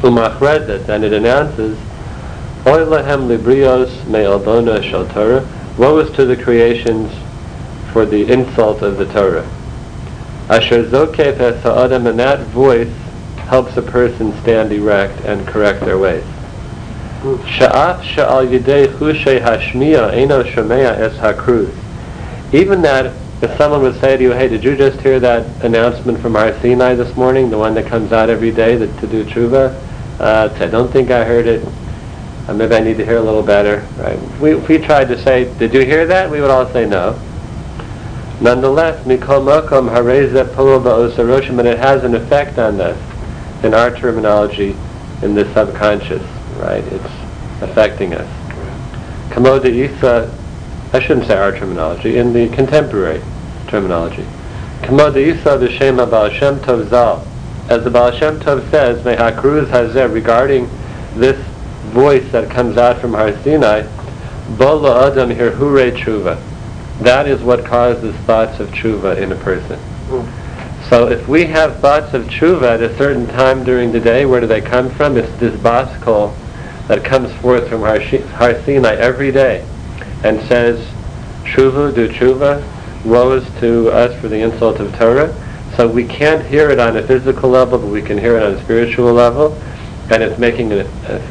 Umachrezet, 0.02 0.88
and 0.88 1.04
it 1.04 1.12
announces, 1.12 1.78
Oy 2.66 2.84
lehem 2.84 3.28
librios 3.28 4.06
me'albona 4.06 4.82
shel 4.82 5.06
Torah. 5.08 5.46
Woe 5.76 5.98
is 5.98 6.10
to 6.16 6.24
the 6.24 6.36
creations 6.36 7.12
for 7.92 8.04
the 8.04 8.30
insult 8.30 8.82
of 8.82 8.96
the 8.98 9.06
Torah. 9.06 9.48
Asher 10.48 10.84
zokef 10.84 11.40
es 11.40 11.62
ha'adam, 11.62 12.06
and 12.06 12.18
that 12.18 12.40
voice 12.48 12.92
helps 13.48 13.76
a 13.76 13.82
person 13.82 14.32
stand 14.42 14.72
erect 14.72 15.20
and 15.24 15.46
correct 15.46 15.80
their 15.80 15.98
ways. 15.98 16.24
Hashmiya. 19.40 20.14
Even 22.52 22.82
that, 22.82 23.06
if 23.42 23.56
someone 23.56 23.82
would 23.82 24.00
say 24.00 24.16
to 24.16 24.22
you, 24.22 24.32
hey, 24.32 24.48
did 24.48 24.62
you 24.64 24.76
just 24.76 25.00
hear 25.00 25.18
that 25.20 25.64
announcement 25.64 26.20
from 26.20 26.34
Har 26.34 26.52
Sinai 26.60 26.94
this 26.94 27.16
morning, 27.16 27.50
the 27.50 27.58
one 27.58 27.74
that 27.74 27.86
comes 27.86 28.12
out 28.12 28.30
every 28.30 28.50
day 28.50 28.76
that, 28.76 28.98
to 29.00 29.06
do 29.06 29.24
tshuva? 29.24 29.87
Uh, 30.18 30.48
I 30.58 30.66
don't 30.66 30.92
think 30.92 31.10
I 31.10 31.24
heard 31.24 31.46
it. 31.46 31.66
Uh, 32.48 32.54
maybe 32.54 32.74
I 32.74 32.80
need 32.80 32.96
to 32.96 33.04
hear 33.04 33.18
a 33.18 33.22
little 33.22 33.42
better. 33.42 33.86
Right? 33.98 34.18
We, 34.40 34.56
if 34.56 34.68
we 34.68 34.78
tried 34.78 35.08
to 35.08 35.22
say, 35.22 35.52
did 35.58 35.72
you 35.72 35.84
hear 35.84 36.06
that? 36.06 36.30
We 36.30 36.40
would 36.40 36.50
all 36.50 36.66
say 36.72 36.86
no. 36.86 37.12
Nonetheless, 38.40 39.04
mikol 39.04 39.42
makom 39.42 39.90
harezet 39.90 40.54
polo 40.54 40.80
ba'osaroshim, 40.80 41.58
and 41.58 41.68
it 41.68 41.78
has 41.78 42.04
an 42.04 42.14
effect 42.14 42.58
on 42.58 42.80
us, 42.80 42.96
in 43.64 43.74
our 43.74 43.94
terminology, 43.94 44.76
in 45.22 45.34
the 45.34 45.52
subconscious, 45.52 46.22
right? 46.58 46.84
It's 46.84 47.12
affecting 47.62 48.14
us. 48.14 48.28
Kamo 49.32 49.58
de 49.58 49.84
isa, 49.84 50.32
I 50.92 51.00
shouldn't 51.00 51.26
say 51.26 51.36
our 51.36 51.52
terminology, 51.52 52.16
in 52.16 52.32
the 52.32 52.48
contemporary 52.48 53.22
terminology. 53.66 54.24
Kamo 54.82 55.10
de 55.10 55.30
isa 55.30 55.58
v'shem 55.58 56.08
Baal 56.10 56.30
Shem 56.30 56.60
Tov 56.60 56.88
Zal. 56.88 57.26
As 57.68 57.84
the 57.84 57.90
Baal 57.90 58.12
Shem 58.12 58.40
Tov 58.40 58.70
says, 58.70 59.04
mehakruz 59.04 59.66
hazeh, 59.66 60.12
regarding 60.12 60.70
this 61.14 61.38
voice 61.92 62.30
that 62.32 62.50
comes 62.50 62.78
out 62.78 62.98
from 62.98 63.12
Har 63.12 63.32
Sinai, 63.42 63.82
Bola 64.56 65.10
Adam 65.10 65.30
Hirhure 65.30 65.92
Tshuva. 65.92 66.42
That 67.00 67.28
is 67.28 67.42
what 67.42 67.66
causes 67.66 68.16
thoughts 68.26 68.58
of 68.58 68.68
tshuva 68.70 69.18
in 69.18 69.32
a 69.32 69.36
person. 69.36 69.78
So 70.88 71.08
if 71.08 71.28
we 71.28 71.44
have 71.44 71.80
thoughts 71.80 72.14
of 72.14 72.24
tshuva 72.24 72.62
at 72.62 72.82
a 72.82 72.96
certain 72.96 73.26
time 73.26 73.62
during 73.64 73.92
the 73.92 74.00
day, 74.00 74.24
where 74.24 74.40
do 74.40 74.46
they 74.46 74.62
come 74.62 74.88
from? 74.88 75.16
It's 75.18 75.30
this 75.38 75.54
baskol 75.60 76.34
that 76.88 77.04
comes 77.04 77.30
forth 77.34 77.68
from 77.68 77.82
Har, 77.82 78.00
Har 78.00 78.62
Sinai 78.64 78.94
every 78.94 79.30
day 79.30 79.66
and 80.24 80.40
says, 80.48 80.80
tshuva, 81.44 81.94
do 81.94 82.08
tshuva, 82.08 82.64
woe 83.04 83.32
is 83.32 83.60
to 83.60 83.90
us 83.90 84.18
for 84.20 84.28
the 84.28 84.40
insult 84.40 84.80
of 84.80 84.96
Torah. 84.96 85.34
So 85.78 85.86
we 85.86 86.04
can't 86.04 86.44
hear 86.44 86.70
it 86.70 86.80
on 86.80 86.96
a 86.96 87.06
physical 87.06 87.50
level, 87.50 87.78
but 87.78 87.86
we 87.86 88.02
can 88.02 88.18
hear 88.18 88.36
it 88.36 88.42
on 88.42 88.54
a 88.54 88.64
spiritual 88.64 89.12
level, 89.12 89.52
and 90.10 90.24
it's 90.24 90.36
making 90.36 90.72
an, 90.72 90.80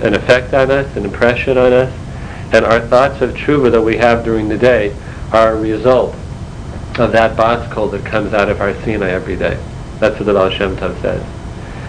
an 0.02 0.14
effect 0.14 0.54
on 0.54 0.72
us, 0.72 0.96
an 0.96 1.04
impression 1.04 1.58
on 1.58 1.74
us. 1.74 1.94
And 2.54 2.64
our 2.64 2.80
thoughts 2.80 3.20
of 3.20 3.32
tshuva 3.32 3.70
that 3.74 3.82
we 3.82 3.98
have 3.98 4.24
during 4.24 4.48
the 4.48 4.58
day 4.58 4.96
are 5.34 5.52
a 5.52 5.60
result 5.60 6.16
of 6.98 7.12
that 7.12 7.36
baskol 7.36 7.92
that 7.92 8.06
comes 8.06 8.34
out 8.34 8.48
of 8.48 8.60
Har 8.60 8.74
Sinai 8.86 9.10
every 9.10 9.36
day. 9.36 9.62
That's 10.00 10.18
what 10.18 10.28
the 10.28 10.34
Baal 10.34 10.50
Shem 10.50 10.78
Tov 10.78 11.02
says. 11.02 11.22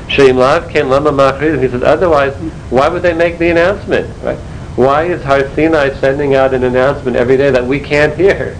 Sheim 0.09 0.35
lav 0.35 0.69
ken 0.69 0.89
lama 0.89 1.13
machridim. 1.13 1.63
He 1.63 1.69
says, 1.69 1.85
otherwise, 1.85 2.35
why 2.71 2.89
would 2.89 3.03
they 3.03 3.15
make 3.15 3.39
the 3.39 3.51
announcement? 3.51 4.21
Right? 4.25 4.39
Why 4.75 5.05
is 5.05 5.23
Har 5.23 5.49
Sinai 5.55 5.95
sending 6.01 6.35
out 6.35 6.53
an 6.53 6.65
announcement 6.65 7.17
every 7.17 7.37
day 7.37 7.53
that 7.53 7.65
we 7.65 7.79
can't 7.79 8.17
hear? 8.17 8.59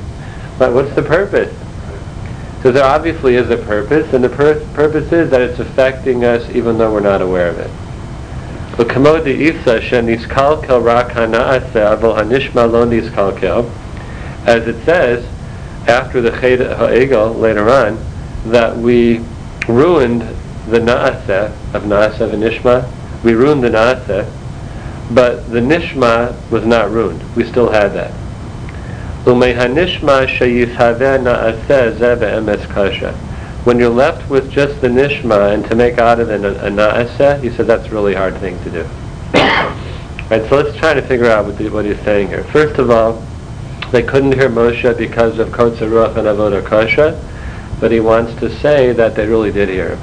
But 0.57 0.73
what's 0.73 0.95
the 0.95 1.03
purpose? 1.03 1.53
So 2.69 2.73
there 2.73 2.85
obviously 2.85 3.37
is 3.37 3.49
a 3.49 3.57
purpose, 3.57 4.13
and 4.13 4.23
the 4.23 4.29
pur- 4.29 4.63
purpose 4.75 5.11
is 5.11 5.31
that 5.31 5.41
it's 5.41 5.59
affecting 5.59 6.27
us 6.27 6.47
even 6.51 6.77
though 6.77 6.93
we're 6.93 7.01
not 7.01 7.23
aware 7.23 7.49
of 7.49 7.59
it. 7.59 7.71
As 14.47 14.67
it 14.67 14.85
says, 14.85 15.25
after 15.89 16.21
the 16.21 16.31
Chet 16.31 16.61
Ha'egel 16.77 17.33
later 17.37 17.71
on, 17.71 17.99
that 18.45 18.77
we 18.77 19.25
ruined 19.67 20.21
the 20.69 20.79
Naaseh 20.79 21.51
of 21.73 21.85
Naaseh 21.85 22.35
and 22.35 22.43
Nishma. 22.43 22.87
We 23.25 23.33
ruined 23.33 23.65
the 23.65 23.71
Naaseh, 23.71 24.31
but 25.15 25.51
the 25.51 25.61
Nishma 25.61 26.37
was 26.51 26.67
not 26.67 26.91
ruined. 26.91 27.25
We 27.35 27.45
still 27.45 27.71
had 27.71 27.95
that. 27.95 28.13
When 33.65 33.79
you're 33.79 33.91
left 33.91 34.31
with 34.31 34.51
just 34.51 34.81
the 34.81 34.89
Nishma 34.89 35.53
and 35.53 35.65
to 35.67 35.75
make 35.75 35.99
out 35.99 36.21
of 36.21 36.31
it 36.31 36.45
a, 36.45 36.67
a 36.67 36.71
Naaseh, 36.71 37.43
he 37.43 37.51
said 37.51 37.67
that's 37.67 37.87
a 37.89 37.91
really 37.91 38.15
hard 38.15 38.37
thing 38.39 38.59
to 38.65 38.71
do. 38.71 38.83
right, 40.31 40.49
so 40.49 40.57
let's 40.57 40.77
try 40.79 40.95
to 40.95 41.03
figure 41.03 41.27
out 41.27 41.45
what, 41.45 41.59
the, 41.59 41.69
what 41.69 41.85
he's 41.85 42.01
saying 42.01 42.29
here. 42.29 42.45
First 42.45 42.79
of 42.79 42.91
all, 42.91 43.23
they 43.91 44.03
couldn't 44.03 44.33
hear 44.33 44.49
Moshe 44.49 44.97
because 44.97 45.39
of 45.39 45.49
Kotzer 45.49 45.91
Ruach 45.91 46.17
and 46.17 46.27
Avodah 46.27 46.65
Kasha, 46.65 47.21
but 47.81 47.91
he 47.91 48.01
wants 48.01 48.39
to 48.41 48.49
say 48.61 48.93
that 48.93 49.15
they 49.15 49.27
really 49.27 49.53
did 49.53 49.69
hear 49.69 49.97
him. 49.97 50.01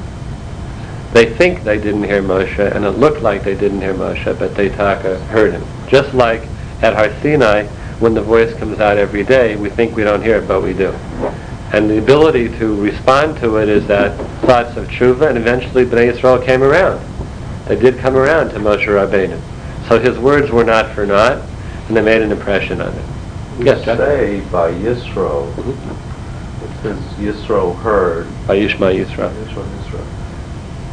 They 1.14 1.34
think 1.34 1.64
they 1.64 1.78
didn't 1.78 2.04
hear 2.04 2.22
Moshe, 2.22 2.76
and 2.76 2.84
it 2.84 2.92
looked 2.92 3.22
like 3.22 3.44
they 3.44 3.56
didn't 3.56 3.82
hear 3.82 3.94
Moshe, 3.94 4.38
but 4.38 4.54
they 4.56 4.70
taka 4.70 5.16
uh, 5.16 5.20
heard 5.28 5.54
him. 5.54 5.64
Just 5.88 6.14
like 6.14 6.42
at 6.82 6.94
Har 6.94 7.10
Sinai, 7.22 7.68
when 8.00 8.14
the 8.14 8.22
voice 8.22 8.54
comes 8.56 8.80
out 8.80 8.98
every 8.98 9.24
day, 9.24 9.56
we 9.56 9.70
think 9.70 9.96
we 9.96 10.04
don't 10.04 10.22
hear 10.22 10.38
it, 10.38 10.48
but 10.48 10.62
we 10.62 10.74
do. 10.74 10.90
And 11.72 11.90
the 11.90 11.98
ability 11.98 12.50
to 12.60 12.76
respond 12.82 13.38
to 13.38 13.58
it 13.58 13.70
is 13.70 13.88
that 13.88 14.18
thoughts 14.42 14.76
of 14.78 14.88
tshuva, 14.88 15.28
and 15.28 15.38
eventually 15.38 15.86
Bnei 15.86 16.12
Yisrael 16.12 16.44
came 16.46 16.62
around. 16.64 17.00
They 17.68 17.76
did 17.76 18.00
come 18.00 18.16
around 18.16 18.50
to 18.50 18.60
Moshe 18.60 18.86
Rabbeinu. 18.86 19.40
So 19.88 20.00
his 20.00 20.18
words 20.18 20.52
were 20.52 20.64
not 20.64 20.92
for 20.94 21.06
naught, 21.06 21.42
and 21.88 21.98
they 21.98 22.02
made 22.02 22.22
an 22.22 22.32
impression 22.32 22.82
on 22.82 22.92
him. 22.92 23.04
We 23.60 23.66
Yes, 23.66 23.86
say 23.86 24.42
by 24.52 24.72
Yisro, 24.72 25.54
Mhm. 25.56 25.76
it 26.64 26.70
says 26.84 26.98
Yisro 27.20 27.80
heard, 27.82 28.28
By 28.48 28.58
Yishma 28.58 28.94
Yisra. 28.94 29.32
Yisro, 29.32 29.64
Yisro. 29.64 30.00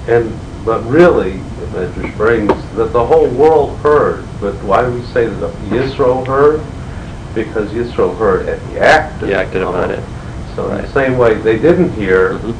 And, 0.06 0.38
but 0.64 0.88
really, 0.88 1.32
it 1.60 1.72
Medrash 1.74 2.16
brings 2.16 2.52
that 2.76 2.92
the 2.92 3.04
whole 3.04 3.26
world 3.28 3.78
heard, 3.82 4.24
but 4.40 4.62
why 4.62 4.82
do 4.82 4.90
we 4.90 5.02
say 5.02 5.26
that 5.26 5.50
Yisro 5.70 6.26
heard? 6.26 6.60
Because 7.34 7.70
Yisro 7.70 8.16
heard 8.18 8.48
and 8.48 8.60
he 8.70 8.78
acted. 8.78 9.28
He 9.28 9.34
acted 9.34 9.62
upon 9.62 9.90
it. 9.90 10.02
So 10.54 10.70
in 10.70 10.82
the 10.82 10.88
same 10.88 11.16
way, 11.16 11.34
they 11.34 11.58
didn't 11.58 11.92
hear, 11.92 12.34
Mhm. 12.34 12.54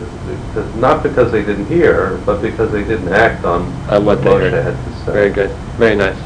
because- 0.54 0.74
not 0.76 1.02
because 1.02 1.30
they 1.30 1.42
didn't 1.42 1.66
hear, 1.66 2.18
but 2.24 2.40
because 2.40 2.70
they 2.72 2.82
didn't 2.82 3.12
act 3.12 3.44
on 3.44 3.70
On 3.90 4.04
what 4.06 4.22
they 4.24 4.30
Moshe 4.30 4.50
heard. 4.50 4.52
had 4.64 4.74
to 4.74 4.92
say. 5.04 5.12
Very 5.12 5.30
good. 5.30 5.50
Very 5.78 5.94
nice. 5.96 6.16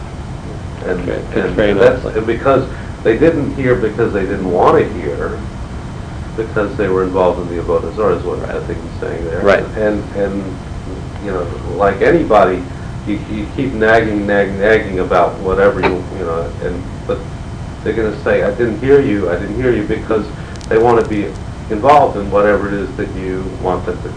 And, 0.87 1.00
and 1.00 1.50
very 1.57 1.73
that's, 1.73 2.05
and 2.05 2.25
because 2.26 2.65
they 3.03 3.19
didn't 3.19 3.55
hear 3.57 3.75
because 3.75 4.12
they 4.12 4.23
didn't 4.23 4.50
want 4.50 4.79
to 4.79 4.85
hear, 5.00 5.37
because 6.37 6.76
they 6.76 6.87
were 6.88 7.03
involved 7.03 7.41
in 7.41 7.57
the 7.57 7.61
Avodah 7.62 7.91
is 8.17 8.23
what 8.25 8.38
I 8.49 8.61
think 8.61 8.79
he's 8.81 9.00
saying 9.00 9.25
there. 9.25 9.41
Right. 9.41 9.65
And, 9.76 10.05
and, 10.17 10.45
you 11.25 11.33
know, 11.33 11.45
like 11.76 12.00
anybody, 12.03 12.62
you, 13.09 13.19
you 13.33 13.47
keep 13.57 13.73
nagging, 13.73 14.25
nagging, 14.26 14.61
nagging 14.61 15.00
about 15.00 15.35
whatever 15.41 15.81
you, 15.81 15.95
you 16.19 16.25
know, 16.25 16.49
and, 16.62 16.81
but 17.09 17.19
they're 17.87 17.95
gonna 17.95 18.23
say, 18.25 18.43
I 18.43 18.50
didn't 18.55 18.81
hear 18.81 19.00
you, 19.00 19.31
I 19.31 19.38
didn't 19.38 19.55
hear 19.55 19.73
you, 19.73 19.87
because 19.87 20.26
they 20.69 20.76
want 20.78 21.00
to 21.00 21.07
be 21.09 21.26
involved 21.73 22.16
in 22.16 22.28
whatever 22.33 22.66
it 22.69 22.75
is 22.75 22.95
that 22.97 23.09
you 23.14 23.45
want 23.62 23.87
them 23.87 23.97
to 24.02 24.12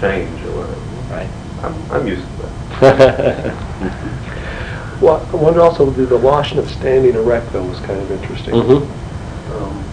change 0.00 0.40
or 0.44 0.52
whatever. 0.62 0.80
Right. 1.12 1.28
I'm, 1.64 1.74
I'm 1.92 2.06
used 2.06 2.22
to 2.22 2.36
that. 2.80 3.54
Well, 5.00 5.26
I 5.32 5.36
wonder 5.36 5.60
also, 5.60 5.90
the 5.90 6.06
the 6.06 6.16
Lashon 6.16 6.58
of 6.58 6.70
standing 6.70 7.14
erect, 7.16 7.52
though, 7.52 7.64
was 7.64 7.80
kind 7.80 8.00
of 8.00 8.10
interesting. 8.12 8.54
Mhm. 8.54 8.86
Um, 9.56 9.84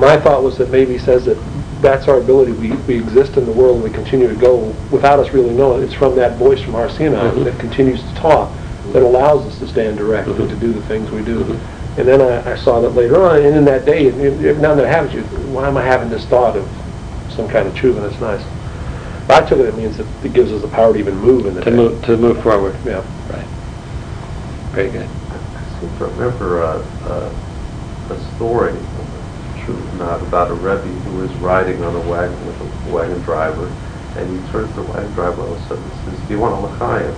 My 0.00 0.16
thought 0.16 0.42
was 0.42 0.56
that 0.56 0.70
maybe 0.70 0.94
he 0.94 0.98
says 0.98 1.26
that 1.26 1.36
that's 1.82 2.08
our 2.08 2.16
ability, 2.18 2.52
we, 2.52 2.72
we 2.88 2.96
exist 2.96 3.36
in 3.36 3.44
the 3.44 3.52
world 3.52 3.74
and 3.76 3.84
we 3.84 3.90
continue 3.90 4.26
to 4.26 4.34
go 4.34 4.74
without 4.90 5.18
us 5.20 5.30
really 5.34 5.52
knowing. 5.52 5.82
It's 5.82 5.92
from 5.92 6.16
that 6.16 6.38
voice 6.38 6.60
from 6.62 6.72
Har 6.72 6.88
Sinai 6.88 7.28
Mhm. 7.30 7.44
that 7.44 7.58
continues 7.60 8.02
to 8.02 8.14
talk, 8.14 8.50
that 8.92 9.02
allows 9.02 9.46
us 9.46 9.58
to 9.58 9.66
stand 9.66 9.98
erect 9.98 10.28
and 10.28 10.36
Mhm. 10.38 10.48
to 10.48 10.56
do 10.56 10.72
the 10.72 10.82
things 10.82 11.10
we 11.10 11.22
do. 11.22 11.40
Mhm. 11.44 11.58
And 11.98 12.08
then 12.08 12.20
I, 12.20 12.52
I 12.52 12.56
saw 12.56 12.80
that 12.80 12.94
later 12.94 13.22
on, 13.22 13.36
and 13.36 13.56
in 13.56 13.64
that 13.64 13.84
day, 13.86 14.08
and 14.08 14.20
every 14.20 14.60
now 14.60 14.70
and 14.72 14.80
then 14.80 14.86
it 14.86 14.92
happens, 14.92 15.14
you, 15.14 15.22
why 15.52 15.66
am 15.66 15.76
I 15.76 15.82
having 15.82 16.10
this 16.10 16.24
thought 16.26 16.56
of 16.56 16.64
some 17.30 17.48
kind 17.48 17.66
of 17.66 17.74
truth, 17.74 17.96
and 17.96 18.04
that's 18.04 18.20
nice. 18.20 18.42
I 19.28 19.40
took 19.40 19.58
it, 19.58 19.66
it 19.66 19.76
means 19.76 19.96
that 19.96 20.06
it 20.22 20.32
gives 20.32 20.52
us 20.52 20.62
the 20.62 20.68
power 20.68 20.92
to 20.92 20.98
even 20.98 21.16
move 21.16 21.46
in 21.46 21.54
the 21.54 21.62
To 21.62 21.70
day. 21.70 21.76
move, 21.76 22.02
to 22.02 22.16
move 22.16 22.42
forward. 22.42 22.74
Yeah. 22.84 23.00
Right. 23.30 23.44
Very 24.72 24.90
good. 24.90 25.08
I 25.30 25.80
seem 25.80 25.90
to 25.98 26.04
remember 26.04 26.62
uh, 26.62 26.82
uh, 27.08 27.30
a 28.10 28.18
story, 28.36 28.72
true 29.64 29.74
or 29.74 29.98
not, 29.98 30.22
about 30.22 30.50
a 30.50 30.54
Rebbe 30.54 30.82
who 30.86 31.18
was 31.18 31.32
riding 31.36 31.82
on 31.82 31.96
a 31.96 32.00
wagon 32.10 32.36
with 32.46 32.60
a 32.60 32.94
wagon 32.94 33.20
driver, 33.22 33.68
and 34.16 34.28
he 34.30 34.52
turns 34.52 34.68
to 34.74 34.82
the 34.82 34.86
wagon 34.92 35.10
driver 35.12 35.42
all 35.42 35.54
of 35.54 35.58
a 35.58 35.68
sudden 35.68 35.82
and 35.82 35.92
says, 36.12 36.28
"Do 36.28 36.34
you 36.34 36.38
want 36.40 36.54
a 36.54 36.60
l'chaim?" 36.66 37.14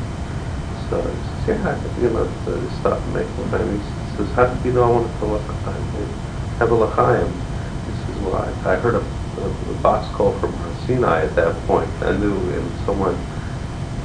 So 0.89 1.05
he 1.49 1.55
says, 1.55 1.93
"Yeah, 1.97 2.03
you 2.03 2.11
know." 2.11 2.31
So 2.45 2.93
and 3.05 3.13
make 3.13 3.37
l'chaim. 3.39 3.81
He 3.81 3.87
says, 4.17 4.33
"How 4.37 4.47
did 4.47 4.65
you 4.65 4.73
know 4.73 4.85
I 4.85 4.89
wanted 4.89 5.23
a 5.23 5.27
l'chaim? 5.27 6.21
Have 6.59 6.71
a 6.71 6.75
l'chaim." 6.75 7.43
He 7.87 7.93
says, 7.95 8.19
"Well, 8.19 8.35
I, 8.35 8.53
I 8.71 8.77
heard 8.77 8.95
a, 8.97 9.41
a, 9.41 9.47
a 9.51 9.75
baskol 9.75 10.39
from 10.41 10.75
Sinai 10.75 11.25
at 11.25 11.37
that 11.37 11.67
point. 11.67 11.91
I 12.03 12.17
knew 12.17 12.51
in 12.51 12.77
someone." 12.85 13.25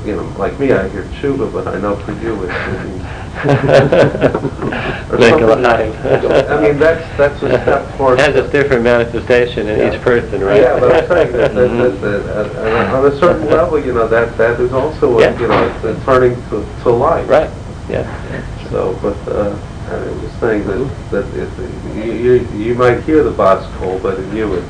You 0.06 0.18
know, 0.18 0.24
like 0.38 0.60
me, 0.60 0.72
I 0.74 0.90
hear 0.90 1.06
tshuva, 1.06 1.52
but 1.52 1.66
I 1.68 1.80
know 1.80 1.96
for 1.96 2.12
you 2.12 2.44
it's 2.44 2.54
or 5.10 5.18
Make 5.18 5.40
something. 5.40 5.64
l'chaim. 5.64 5.94
I 6.50 6.60
mean, 6.62 6.78
that's, 6.78 7.18
that's 7.18 7.42
a 7.42 7.48
step 7.62 7.90
towards. 7.98 8.22
Has 8.22 8.36
a 8.36 8.48
different 8.52 8.84
manifestation 8.84 9.68
in 9.70 9.94
each 9.94 10.02
person, 10.02 10.42
right? 10.44 10.60
Yeah, 10.62 10.78
but 10.80 10.92
I'm 10.92 11.08
saying 11.08 11.32
that, 11.34 11.54
that, 11.56 11.70
Mhm. 11.70 12.02
that, 12.02 12.02
that, 12.26 12.56
uh, 12.94 12.98
on 12.98 13.06
a 13.06 13.18
certain 13.18 13.48
level, 13.50 13.80
you 13.80 13.94
know, 13.94 14.08
that, 14.10 14.38
that 14.38 14.60
is 14.60 14.74
also, 14.74 15.18
a- 15.20 15.22
Yeah. 15.22 15.40
you 15.40 15.48
know, 15.48 15.64
it's 15.68 15.84
a 15.86 16.06
turning 16.06 16.36
to, 16.50 16.66
to 16.84 16.90
life. 16.90 17.30
Right, 17.30 17.50
yeah. 17.90 18.06
So, 18.70 18.98
but, 19.02 19.16
uh, 19.34 19.56
I'm 19.90 20.20
just 20.22 20.38
saying 20.42 20.66
that, 20.68 20.90
that 21.12 21.26
it, 21.36 21.50
you, 22.06 22.14
you, 22.14 22.48
you 22.58 22.76
might 22.76 23.04
hear 23.04 23.24
the 23.24 23.32
boss 23.32 23.66
call, 23.78 24.00
but 24.00 24.20
in 24.20 24.36
you, 24.36 24.56
it, 24.56 24.64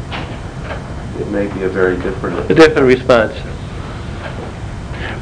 it 1.21 1.27
may 1.29 1.47
be 1.53 1.63
a 1.63 1.69
very 1.69 1.95
different. 1.97 2.51
A 2.51 2.53
different 2.53 2.87
response. 2.87 3.33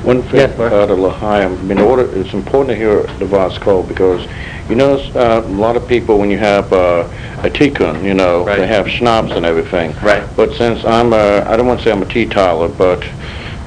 One 0.03 0.23
thing 0.23 0.39
Yes, 0.39 0.57
Mark? 0.57 0.71
about 0.71 0.89
a 0.89 0.95
L'chaim, 0.95 1.69
in 1.69 1.79
order, 1.79 2.11
it's 2.19 2.33
important 2.33 2.69
to 2.69 2.75
hear 2.75 3.03
the 3.19 3.25
baskol 3.25 3.87
because 3.87 4.27
you 4.67 4.75
notice 4.75 5.15
uh, 5.15 5.43
a 5.45 5.47
lot 5.49 5.75
of 5.75 5.87
people 5.87 6.17
when 6.17 6.31
you 6.31 6.39
have 6.39 6.71
uh, 6.73 7.07
a 7.43 7.49
tikkun, 7.49 8.03
you 8.03 8.13
know, 8.15 8.43
Right. 8.45 8.57
they 8.59 8.67
have 8.67 8.87
schnapps 8.89 9.31
and 9.31 9.45
everything. 9.45 9.93
Right. 10.01 10.23
But 10.35 10.53
since 10.53 10.83
I'm 10.85 11.13
a, 11.13 11.43
I 11.47 11.55
don't 11.55 11.67
want 11.67 11.79
to 11.81 11.85
say 11.85 11.91
I'm 11.91 12.01
a 12.01 12.05
teetotaler, 12.05 12.67
but 12.69 13.03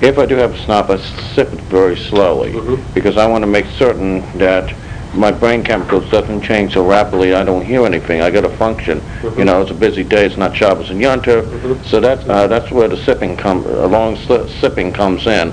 if 0.01 0.19
I 0.19 0.27
do 0.27 0.35
have 0.37 0.53
a 0.53 0.57
schnapp, 0.57 0.91
I 0.91 0.97
sip 1.35 1.53
it 1.53 1.61
very 1.63 1.97
slowly 1.97 2.53
Mhm. 2.53 2.95
because 2.95 3.17
I 3.17 3.27
want 3.29 3.43
to 3.43 3.49
make 3.49 3.67
certain 3.79 4.25
that 4.39 4.73
my 5.15 5.31
brain 5.31 5.63
chemicals 5.63 6.11
doesn't 6.11 6.41
change 6.43 6.73
so 6.75 6.85
rapidly. 6.85 7.35
I 7.35 7.45
don't 7.45 7.65
hear 7.65 7.87
anything. 7.87 8.21
I 8.21 8.31
got 8.31 8.41
to 8.43 8.49
function. 8.57 9.01
Mhm. 9.23 9.39
You 9.39 9.45
know, 9.45 9.61
it's 9.63 9.71
a 9.71 9.75
busy 9.75 10.03
day. 10.03 10.25
It's 10.27 10.37
not 10.37 10.57
Shabbos 10.57 10.91
and 10.91 11.01
Yom 11.01 11.21
Tov. 11.21 11.43
Mhm. 11.45 11.85
So 11.85 12.01
that's 12.01 12.29
uh, 12.29 12.49
that's 12.49 12.73
where 12.73 12.89
the 12.89 12.97
sipping 12.97 13.37
come, 13.37 13.65
a 13.65 13.87
long 13.87 14.17
sli- 14.17 14.49
sipping 14.61 14.91
comes 14.93 15.25
in, 15.29 15.53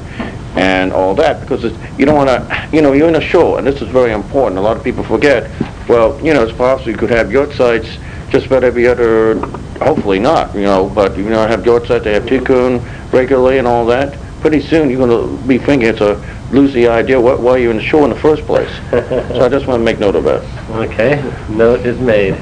and 0.56 0.92
all 0.92 1.16
that 1.16 1.40
because 1.42 1.64
it's, 1.64 1.78
you 1.98 2.06
don't 2.06 2.16
want 2.16 2.30
to, 2.30 2.70
you 2.74 2.82
know, 2.82 2.94
you're 2.94 3.08
in 3.08 3.16
a 3.16 3.22
show, 3.22 3.58
and 3.58 3.66
this 3.66 3.82
is 3.82 3.88
very 3.90 4.12
important. 4.12 4.60
A 4.60 4.62
lot 4.62 4.78
of 4.78 4.84
people 4.84 5.04
forget. 5.04 5.50
Well, 5.88 6.20
you 6.24 6.34
know, 6.34 6.44
it's 6.44 6.58
possible 6.58 6.92
you 6.92 6.98
could 6.98 7.10
have 7.10 7.32
your 7.32 7.52
sites 7.54 7.98
just 8.30 8.48
about 8.48 8.64
every 8.64 8.88
other. 8.88 9.36
Hopefully 9.80 10.20
not, 10.20 10.54
you 10.54 10.62
know, 10.62 10.90
but 10.90 11.18
you 11.18 11.30
know, 11.30 11.46
have 11.48 11.66
your 11.66 11.86
site. 11.86 12.04
They 12.04 12.14
have 12.14 12.24
tikkun 12.24 12.82
regularly 13.12 13.58
and 13.58 13.68
all 13.68 13.86
that. 13.88 14.18
Pretty 14.42 14.62
soon 14.62 14.90
you're 14.90 15.06
going 15.06 15.38
to 15.40 15.48
be 15.48 15.58
thinking 15.58 15.90
it's 15.90 16.02
a 16.02 16.16
lose 16.52 16.74
the 16.74 16.88
idea 16.88 17.20
what, 17.20 17.40
why 17.40 17.58
you're 17.58 17.72
in 17.72 17.78
the 17.78 17.84
show 17.84 18.04
in 18.04 18.10
the 18.10 18.20
first 18.20 18.44
place. 18.44 18.70
so 18.92 19.46
I 19.46 19.50
just 19.50 19.68
want 19.68 19.80
to 19.80 19.86
make 19.86 20.00
note 20.00 20.16
of 20.16 20.24
that. 20.26 20.44
Okay, 20.72 21.22
note 21.50 21.86
is 21.86 22.00
made. 22.00 22.34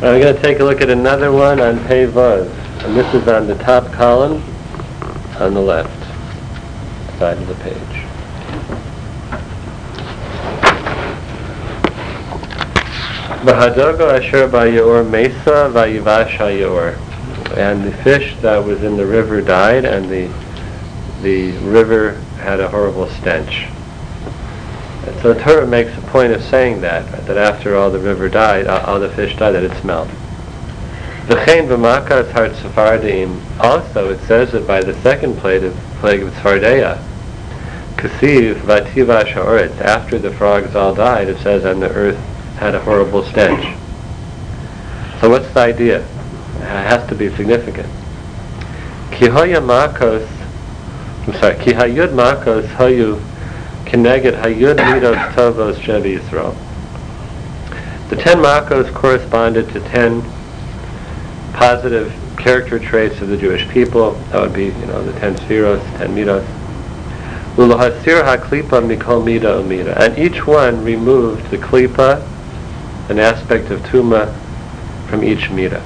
We're 0.00 0.18
going 0.18 0.34
to 0.34 0.42
take 0.42 0.60
a 0.60 0.64
look 0.64 0.80
at 0.80 0.88
another 0.88 1.30
one 1.30 1.60
on 1.60 1.78
Pei 1.86 2.04
and 2.04 2.96
this 2.96 3.14
is 3.14 3.28
on 3.28 3.46
the 3.46 3.54
top 3.56 3.92
column 3.92 4.42
on 5.40 5.54
the 5.54 5.60
left 5.60 5.90
side 7.18 7.38
of 7.38 7.48
the 7.48 7.54
page. 7.54 8.06
V'hadogo 13.40 14.12
asher 14.12 14.46
ba'yor 14.48 15.08
mesa 15.08 15.70
va'yivash 15.72 16.36
ha'yor. 16.36 16.98
And 17.56 17.84
the 17.84 17.92
fish 18.04 18.36
that 18.42 18.62
was 18.62 18.82
in 18.82 18.96
the 18.96 19.06
river 19.06 19.40
died, 19.40 19.84
and 19.84 20.10
the 20.10 20.30
the 21.22 21.52
river 21.58 22.14
had 22.38 22.60
a 22.60 22.68
horrible 22.68 23.08
stench. 23.08 23.66
And 25.06 25.20
so 25.20 25.34
the 25.34 25.40
Torah 25.40 25.66
makes 25.66 25.96
a 25.96 26.00
point 26.02 26.32
of 26.32 26.42
saying 26.42 26.80
that, 26.82 27.26
that 27.26 27.36
after 27.36 27.76
all 27.76 27.90
the 27.90 27.98
river 27.98 28.28
died, 28.28 28.66
all 28.66 29.00
the 29.00 29.10
fish 29.10 29.36
died, 29.36 29.52
that 29.52 29.64
it 29.64 29.78
smelled. 29.80 30.10
V'chein 31.30 31.68
v'makas 31.68 32.32
hart 32.32 32.56
sephardim. 32.56 33.40
Also, 33.60 34.10
it 34.10 34.18
says 34.26 34.52
it 34.52 34.66
by 34.66 34.80
the 34.80 34.94
second 35.02 35.36
plague 35.38 35.62
of, 35.62 35.74
plague 36.00 36.22
of 36.22 36.32
Tzfardeia. 36.34 37.00
Kasiv 37.94 38.54
v'tiva 38.62 39.24
sha'oretz. 39.24 39.80
After 39.80 40.18
the 40.18 40.32
frogs 40.32 40.74
all 40.74 40.92
died, 40.92 41.28
it 41.28 41.38
says, 41.38 41.64
and 41.64 41.80
the 41.80 41.88
earth 41.90 42.18
had 42.58 42.74
a 42.74 42.80
horrible 42.80 43.22
stench. 43.22 43.62
So 45.20 45.30
what's 45.30 45.48
the 45.54 45.60
idea? 45.60 46.00
It 46.00 46.64
has 46.64 47.08
to 47.08 47.14
be 47.14 47.28
significant. 47.36 47.88
Kihoya 49.10 49.62
makos, 49.62 50.28
I'm 51.28 51.34
sorry, 51.40 51.62
ki 51.64 51.74
hayud 51.74 52.12
makos 52.12 52.66
hayu 52.74 53.22
Keneged 53.90 54.40
Hayud 54.40 54.76
Midos 54.76 55.32
Tovos 55.34 55.74
Shev 55.76 56.04
Yisrael. 56.04 56.54
The 58.08 58.14
ten 58.14 58.38
Makos 58.38 58.92
corresponded 58.94 59.68
to 59.70 59.80
ten 59.80 60.22
positive 61.52 62.12
character 62.36 62.78
traits 62.78 63.20
of 63.20 63.28
the 63.28 63.36
Jewish 63.36 63.68
people. 63.68 64.12
That 64.30 64.40
would 64.40 64.52
be, 64.52 64.66
you 64.66 64.86
know, 64.86 65.02
the 65.02 65.18
ten 65.20 65.34
Sefiros, 65.36 65.82
ten 65.98 66.14
Midos. 66.14 66.46
Ulahasir 67.56 68.22
HaKlipa 68.24 68.80
Mikol 68.80 69.24
Mida 69.24 69.48
Umida. 69.48 69.96
And 69.98 70.18
each 70.18 70.46
one 70.46 70.82
removed 70.84 71.50
the 71.50 71.58
Klipa, 71.58 72.26
an 73.10 73.18
aspect 73.18 73.70
of 73.70 73.80
Tuma, 73.82 74.34
from 75.08 75.24
each 75.24 75.50
Mida. 75.50 75.84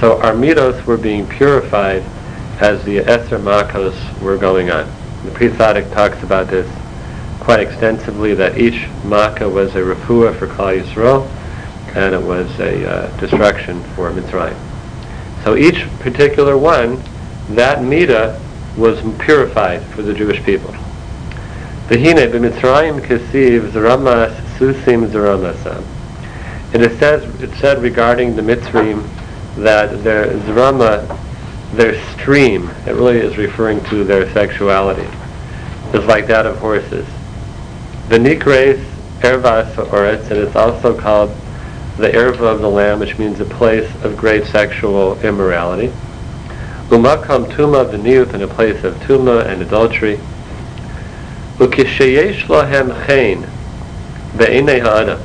So 0.00 0.20
our 0.22 0.32
Midos 0.32 0.84
were 0.84 0.96
being 0.96 1.28
purified 1.28 2.02
as 2.60 2.82
the 2.84 2.98
Esser 2.98 3.38
Makos 3.38 4.20
were 4.20 4.36
going 4.36 4.70
on. 4.70 4.90
The 5.24 5.30
Pri 5.30 5.48
Tzadik 5.48 5.92
talks 5.92 6.22
about 6.22 6.48
this 6.48 6.68
quite 7.42 7.60
extensively 7.60 8.34
that 8.34 8.56
each 8.56 8.88
makkah 9.04 9.48
was 9.48 9.74
a 9.74 9.80
refuah 9.80 10.36
for 10.38 10.46
Klal 10.46 10.80
Yisrael, 10.80 11.28
and 11.96 12.14
it 12.14 12.22
was 12.22 12.48
a 12.60 12.88
uh, 12.88 13.16
destruction 13.18 13.82
for 13.94 14.10
Mitzrayim. 14.12 14.71
So 15.44 15.56
each 15.56 15.88
particular 15.98 16.56
one, 16.56 17.02
that 17.50 17.78
midah 17.78 18.40
was 18.76 19.00
purified 19.18 19.82
for 19.86 20.02
the 20.02 20.14
Jewish 20.14 20.42
people. 20.44 20.70
V'hine 21.88 22.30
b'Mitzrayim 22.30 23.00
kesiv 23.00 23.70
zeramas 23.70 24.34
susim 24.56 25.08
zeramasam. 25.08 25.84
And 26.72 26.82
it 26.82 26.98
says 26.98 27.24
it 27.42 27.54
said 27.56 27.82
regarding 27.82 28.36
the 28.36 28.42
Mitzrayim 28.42 29.06
that 29.56 30.02
their 30.02 30.26
zerama, 30.38 31.18
their 31.72 32.00
stream, 32.12 32.70
it 32.86 32.92
really 32.92 33.18
is 33.18 33.36
referring 33.36 33.82
to 33.86 34.04
their 34.04 34.30
sexuality, 34.32 35.08
is 35.92 36.04
like 36.06 36.26
that 36.28 36.46
of 36.46 36.56
horses. 36.58 37.06
The 38.08 38.18
Nikres 38.18 38.82
Ervas 39.20 39.74
Oretz, 39.74 40.30
and 40.30 40.38
it's 40.38 40.56
also 40.56 40.98
called 40.98 41.30
the 41.96 42.08
Erva 42.08 42.40
of 42.40 42.60
the 42.60 42.68
Lamb, 42.68 43.00
which 43.00 43.18
means 43.18 43.38
a 43.40 43.44
place 43.44 43.90
of 44.02 44.16
great 44.16 44.46
sexual 44.46 45.20
immorality. 45.20 45.92
Umakam 46.88 47.46
Tuma 47.52 47.84
V'niyut, 47.90 48.34
in 48.34 48.42
a 48.42 48.48
place 48.48 48.82
of 48.84 48.94
Tuma 48.96 49.46
and 49.46 49.62
adultery. 49.62 50.18
Ukisheyesh 51.58 52.44
Lahem 52.44 53.06
Chen 53.06 53.42
Ve'enei 54.32 54.80
Ha'adam. 54.80 55.20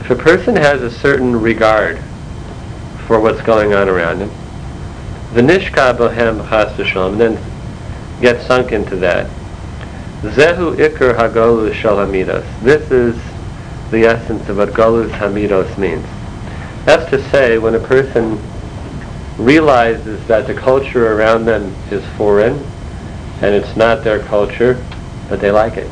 If 0.00 0.10
a 0.10 0.16
person 0.16 0.56
has 0.56 0.82
a 0.82 0.90
certain 0.90 1.40
regard 1.40 1.98
for 3.06 3.20
what's 3.20 3.40
going 3.42 3.72
on 3.72 3.88
around 3.88 4.20
him, 4.20 4.30
V'nishka 5.32 5.96
Bohem 5.96 6.48
Chas 6.48 6.72
V'shalom, 6.76 7.18
then 7.18 7.38
get 8.20 8.42
sunk 8.42 8.72
into 8.72 8.96
that, 8.96 9.28
Zehu 10.22 10.76
Iker 10.76 11.16
Hagolus 11.16 11.74
Shal 11.74 11.96
Hamidos. 11.96 12.46
This 12.62 12.90
is 12.90 13.16
the 13.90 14.04
essence 14.04 14.48
of 14.48 14.56
what 14.56 14.70
Golus 14.70 15.10
Hamidos 15.10 15.76
means. 15.78 16.04
That's 16.84 17.08
to 17.10 17.30
say, 17.30 17.58
when 17.58 17.74
a 17.74 17.80
person 17.80 18.38
realizes 19.38 20.24
that 20.26 20.46
the 20.46 20.54
culture 20.54 21.12
around 21.12 21.44
them 21.44 21.74
is 21.90 22.04
foreign, 22.16 22.58
and 23.40 23.54
it's 23.54 23.76
not 23.76 24.04
their 24.04 24.20
culture, 24.20 24.84
but 25.28 25.40
they 25.40 25.50
like 25.50 25.76
it. 25.76 25.90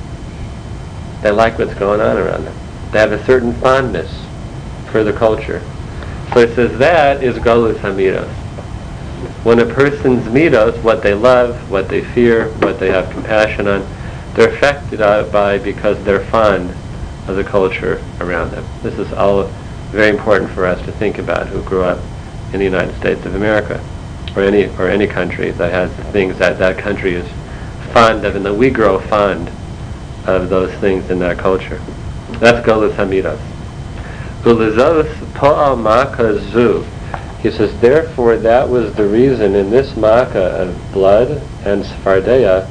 They 1.23 1.31
like 1.31 1.59
what's 1.59 1.75
going 1.75 2.01
on 2.01 2.17
around 2.17 2.45
them. 2.45 2.57
They 2.93 2.99
have 2.99 3.13
a 3.13 3.25
certain 3.25 3.53
fondness 3.55 4.11
for 4.91 5.03
the 5.03 5.13
culture. 5.13 5.63
So 6.35 6.41
it 6.41 6.55
says 6.55 6.79
that 6.79 7.23
is 7.23 7.37
Golus 7.37 7.79
Hamidos. 7.79 8.31
When 9.45 9.59
a 9.59 9.67
person's 9.67 10.25
mitos, 10.25 10.81
what 10.83 11.03
they 11.03 11.15
love, 11.15 11.71
what 11.71 11.89
they 11.89 12.03
fear, 12.03 12.49
what 12.59 12.79
they 12.79 12.91
have 12.91 13.11
compassion 13.11 13.67
on, 13.67 13.87
they're 14.35 14.55
affected 14.55 15.01
by 15.33 15.59
because 15.59 16.03
they're 16.05 16.25
fond 16.27 16.75
of 17.29 17.37
the 17.37 17.45
culture 17.45 18.03
around 18.21 18.51
them. 18.51 18.67
This 18.83 18.99
is 18.99 19.13
all 19.13 19.45
very 19.91 20.09
important 20.09 20.51
for 20.51 20.67
us 20.67 20.85
to 20.87 20.93
think 20.93 21.19
about 21.19 21.49
who 21.49 21.63
grew 21.63 21.83
up 21.83 22.01
in 22.53 22.59
the 22.59 22.65
United 22.65 22.97
States 22.97 23.25
of 23.25 23.35
America. 23.35 23.81
or 24.37 24.43
any 24.43 24.67
or 24.79 24.89
any 24.89 25.07
country 25.07 25.51
that 25.53 25.71
has 25.73 25.91
things 26.13 26.39
that 26.39 26.59
that 26.59 26.79
country 26.79 27.15
is 27.15 27.29
fond 27.93 28.25
of, 28.25 28.35
and 28.37 28.45
that 28.47 28.55
we 28.55 28.71
grow 28.71 28.99
fond 28.99 29.51
of 30.27 30.49
those 30.49 30.73
things 30.81 31.11
in 31.11 31.19
that 31.19 31.39
culture. 31.39 31.81
Ulizos 34.43 35.09
Pa'al 35.35 35.79
Maka 35.79 36.41
Zu. 36.51 36.87
He 37.41 37.51
says, 37.51 37.79
therefore 37.81 38.37
that 38.37 38.69
was 38.69 38.95
the 38.95 39.07
reason 39.07 39.55
in 39.55 39.71
this 39.71 39.97
Maka 39.97 40.63
of 40.63 40.93
blood 40.93 41.43
and 41.65 41.85
Sfardeya, 41.85 42.69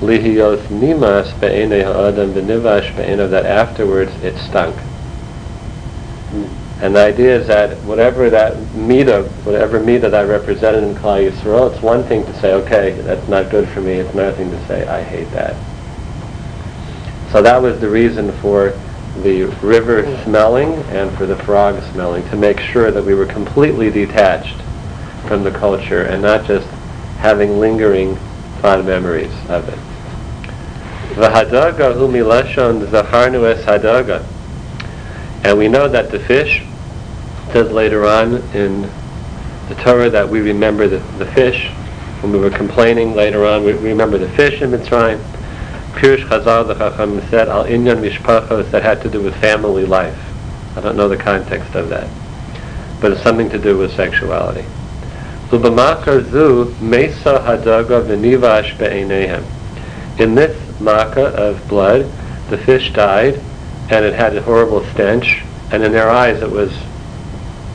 Lihiyos 0.00 0.66
Nimas 0.68 1.38
Be'ene 1.40 1.82
Ha'adam 1.82 2.34
B'nivash 2.34 2.94
Be'ene, 2.96 3.30
that 3.30 3.46
afterwards 3.46 4.12
it 4.22 4.36
stunk. 4.38 4.76
And 6.80 6.96
the 6.96 7.00
idea 7.00 7.40
is 7.40 7.46
that 7.46 7.78
whatever 7.84 8.28
that 8.30 8.74
Mida, 8.74 9.22
whatever 9.44 9.80
Mida 9.80 10.10
that 10.10 10.26
I 10.26 10.28
represented 10.28 10.82
in 10.84 10.94
Klal 10.96 11.30
Yisrael, 11.30 11.72
it's 11.72 11.80
one 11.80 12.02
thing 12.04 12.24
to 12.26 12.40
say, 12.40 12.52
okay, 12.54 12.90
that's 13.02 13.26
not 13.28 13.50
good 13.50 13.68
for 13.68 13.80
me. 13.80 13.92
It's 13.92 14.12
another 14.12 14.36
thing 14.36 14.50
to 14.50 14.66
say, 14.66 14.86
I 14.86 15.02
hate 15.02 15.30
that. 15.30 15.54
So 17.30 17.40
that 17.42 17.62
was 17.62 17.80
the 17.80 17.88
reason 17.88 18.32
for 18.32 18.78
the 19.22 19.44
river 19.62 20.04
smelling 20.24 20.74
and 20.90 21.16
for 21.16 21.26
the 21.26 21.36
frog 21.44 21.80
smelling, 21.92 22.28
to 22.30 22.36
make 22.36 22.58
sure 22.58 22.90
that 22.90 23.04
we 23.04 23.14
were 23.14 23.26
completely 23.26 23.90
detached 23.90 24.60
from 25.28 25.44
the 25.44 25.52
culture 25.52 26.02
and 26.02 26.20
not 26.20 26.44
just 26.44 26.66
having 27.18 27.60
lingering 27.60 28.16
fond 28.60 28.84
memories 28.84 29.32
of 29.48 29.68
it. 29.68 29.78
V'hadaga 31.14 31.94
hu 31.94 32.08
milashon 32.08 32.86
zacharnu 32.86 33.44
es 33.44 33.64
hadaga. 33.64 34.24
And 35.44 35.58
we 35.58 35.68
know 35.68 35.88
that 35.88 36.10
the 36.10 36.18
fish 36.18 36.62
says 37.52 37.70
later 37.70 38.06
on 38.06 38.36
in 38.54 38.82
the 39.68 39.74
Torah 39.76 40.10
that 40.10 40.28
we 40.28 40.40
remember 40.40 40.88
the, 40.88 40.98
the 41.18 41.26
fish. 41.26 41.68
When 42.20 42.32
we 42.32 42.38
were 42.38 42.50
complaining 42.50 43.14
later 43.14 43.46
on, 43.46 43.64
we 43.64 43.72
remember 43.74 44.18
the 44.18 44.28
fish 44.30 44.60
in 44.60 44.70
Mitzrayim. 44.70 45.18
Pirush 45.92 46.26
Chazal, 46.26 46.66
the 46.66 46.74
Chacham 46.74 47.20
said, 47.28 47.48
Al 47.48 47.64
Inyan 47.64 48.00
Mishpachos, 48.00 48.70
that 48.72 48.82
had 48.82 49.00
to 49.02 49.10
do 49.10 49.22
with 49.22 49.36
family 49.36 49.84
life. 49.84 50.18
I 50.76 50.80
don't 50.80 50.96
know 50.96 51.08
the 51.08 51.16
context 51.16 51.74
of 51.76 51.88
that. 51.90 52.08
But 53.00 53.12
it's 53.12 53.22
something 53.22 53.48
to 53.50 53.58
do 53.58 53.78
with 53.78 53.92
sexuality. 53.94 54.64
In 60.18 60.34
this 60.34 60.63
makkah 60.80 61.28
of 61.36 61.66
blood, 61.68 62.10
the 62.50 62.58
fish 62.58 62.92
died, 62.92 63.40
and 63.90 64.04
it 64.04 64.14
had 64.14 64.36
a 64.36 64.42
horrible 64.42 64.84
stench, 64.92 65.42
and 65.70 65.82
in 65.82 65.92
their 65.92 66.10
eyes 66.10 66.42
it 66.42 66.50
was 66.50 66.72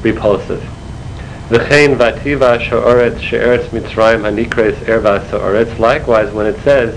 repulsive. 0.01 0.63
Likewise, 5.79 6.33
when 6.33 6.45
it 6.45 6.63
says, 6.63 6.95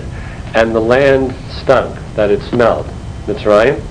and 0.55 0.75
the 0.75 0.79
land 0.79 1.33
stunk, 1.49 1.99
that 2.15 2.29
it 2.29 2.41
smelled, 2.43 2.85
Mitzrayim, 3.25 3.81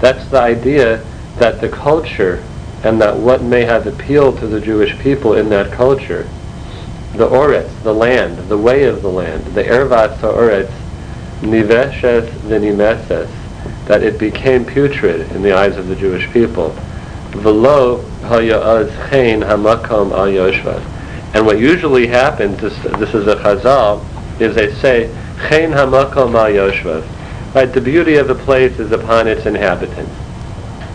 that's 0.00 0.28
the 0.28 0.40
idea 0.40 1.04
that 1.38 1.60
the 1.60 1.68
culture 1.68 2.44
and 2.84 3.00
that 3.00 3.16
what 3.16 3.42
may 3.42 3.64
have 3.64 3.86
appealed 3.86 4.38
to 4.38 4.46
the 4.46 4.60
Jewish 4.60 4.96
people 5.00 5.34
in 5.34 5.48
that 5.48 5.72
culture, 5.72 6.28
the 7.14 7.28
Oretz, 7.28 7.82
the 7.82 7.92
land, 7.92 8.48
the 8.48 8.58
way 8.58 8.84
of 8.84 9.02
the 9.02 9.10
land, 9.10 9.44
the 9.46 9.64
Ervat 9.64 10.20
Oretz, 10.20 10.72
Niveshes 11.40 12.28
v'nimeses, 12.40 13.28
that 13.86 14.02
it 14.02 14.18
became 14.18 14.64
putrid 14.64 15.30
in 15.32 15.42
the 15.42 15.52
eyes 15.52 15.76
of 15.76 15.88
the 15.88 15.96
Jewish 15.96 16.30
people. 16.32 16.70
V'lo 17.30 18.02
haya'az 18.22 18.90
hamakom 19.08 20.12
al 20.12 20.26
yoshvat. 20.26 20.82
And 21.34 21.46
what 21.46 21.58
usually 21.58 22.06
happens, 22.06 22.60
this, 22.60 22.76
this 22.98 23.14
is 23.14 23.26
a 23.26 23.36
chazal, 23.36 24.04
is 24.40 24.54
they 24.54 24.74
say, 24.74 25.08
chen 25.48 25.72
hamakom 25.72 26.34
al 26.34 26.50
yoshvat. 26.50 27.06
Right, 27.54 27.72
the 27.72 27.80
beauty 27.80 28.16
of 28.16 28.28
a 28.28 28.34
place 28.34 28.78
is 28.78 28.92
upon 28.92 29.26
its 29.26 29.46
inhabitants. 29.46 30.12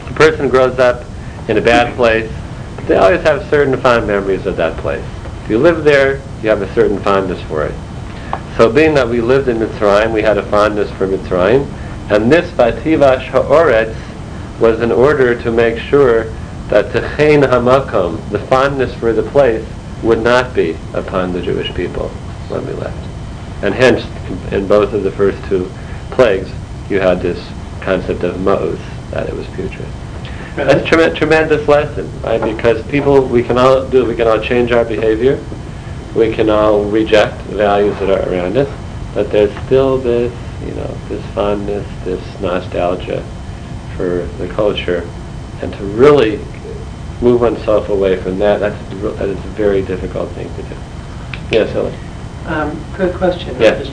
A 0.10 0.14
person 0.14 0.50
grows 0.50 0.78
up 0.78 1.06
in 1.48 1.58
a 1.58 1.62
bad 1.62 1.96
place, 1.96 2.32
but 2.76 2.88
they 2.88 2.96
always 2.96 3.22
have 3.22 3.50
certain 3.50 3.76
fond 3.78 4.08
memories 4.08 4.46
of 4.46 4.56
that 4.58 4.78
place. 4.78 5.06
If 5.44 5.50
you 5.50 5.58
live 5.58 5.84
there, 5.84 6.22
you 6.42 6.50
have 6.50 6.62
a 6.62 6.74
certain 6.74 7.00
fondness 7.00 7.42
for 7.44 7.66
it. 7.66 7.76
So 8.58 8.72
being 8.72 8.94
that 8.94 9.10
we 9.10 9.20
lived 9.20 9.48
in 9.48 9.58
Mitzrayim, 9.58 10.14
we 10.14 10.22
had 10.22 10.38
a 10.38 10.44
fondness 10.44 10.92
for 10.92 11.08
Mitzrayim, 11.08 11.66
and 12.12 12.32
this 12.32 12.52
Bativash 12.52 13.28
Ha'oretz 13.30 13.96
was 14.60 14.82
in 14.82 14.92
order 14.92 15.42
to 15.42 15.52
make 15.52 15.80
sure 15.80 16.26
that 16.68 16.94
the 16.94 17.02
Chen 17.18 17.42
Hamakom, 17.42 18.30
the 18.30 18.40
fondness 18.40 18.94
for 18.94 19.12
the 19.12 19.24
place, 19.24 19.68
would 20.04 20.22
not 20.22 20.54
be 20.54 20.78
upon 20.94 21.34
the 21.34 21.42
Jewish 21.42 21.74
people 21.74 22.10
when 22.50 22.66
we 22.68 22.74
left. 22.74 23.10
And 23.64 23.74
hence, 23.74 24.04
in 24.52 24.68
both 24.68 24.94
of 24.94 25.04
the 25.04 25.12
first 25.12 25.44
two 25.46 25.72
plagues, 26.12 26.52
you 26.90 27.00
had 27.00 27.22
this 27.22 27.44
concept 27.82 28.24
of 28.24 28.36
Ma'us, 28.36 28.80
that 29.12 29.28
it 29.28 29.36
was 29.36 29.48
putrid. 29.48 29.88
That's 30.56 30.84
a 30.84 30.86
trem- 30.86 31.16
tremendous 31.16 31.68
lesson, 31.68 32.22
right? 32.22 32.42
Because 32.56 32.86
people, 32.86 33.26
we 33.26 33.42
can 33.42 33.58
all 33.58 33.88
do, 33.90 34.06
we 34.06 34.16
can 34.16 34.28
all 34.28 34.40
change 34.40 34.72
our 34.72 34.86
behavior, 34.86 35.44
we 36.16 36.32
can 36.34 36.50
all 36.50 36.84
reject 36.86 37.38
the 37.50 37.56
values 37.56 37.98
that 38.00 38.10
are 38.10 38.30
around 38.32 38.58
us, 38.58 38.70
but 39.14 39.32
there's 39.32 39.54
still 39.66 39.98
this, 39.98 40.32
you 40.66 40.74
know, 40.76 40.98
this 41.10 41.24
fondness, 41.34 41.88
this 42.04 42.22
nostalgia 42.40 43.24
for 43.96 44.26
the 44.38 44.48
culture, 44.50 45.08
and 45.62 45.74
to 45.74 45.84
really 45.86 46.38
move 47.22 47.42
oneself 47.42 47.90
away 47.90 48.22
from 48.22 48.38
that, 48.40 48.60
that's 48.60 48.78
that 49.18 49.30
is 49.30 49.38
a 49.38 49.50
very 49.50 49.82
difficult 49.82 50.30
thing 50.32 50.54
to 50.56 50.64
do. 50.64 50.76
Yes, 51.52 51.74
Ellen. 51.76 51.94
Um, 52.46 52.86
good 52.98 53.16
question. 53.16 53.56
Yes. 53.60 53.88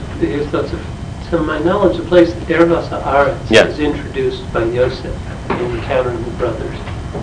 Lots 0.53 0.73
of- 0.73 0.85
To 1.29 1.39
my 1.39 1.59
knowledge, 1.59 1.95
the 1.97 2.03
place 2.03 2.33
that 2.33 2.43
Ervas 2.49 2.89
Haaretz 2.89 3.49
Yes. 3.49 3.69
is 3.73 3.79
introduced 3.79 4.51
by 4.51 4.65
Yosef 4.65 5.15
in 5.49 5.55
Encountering 5.77 6.21
the 6.25 6.31
Brothers. 6.31 6.77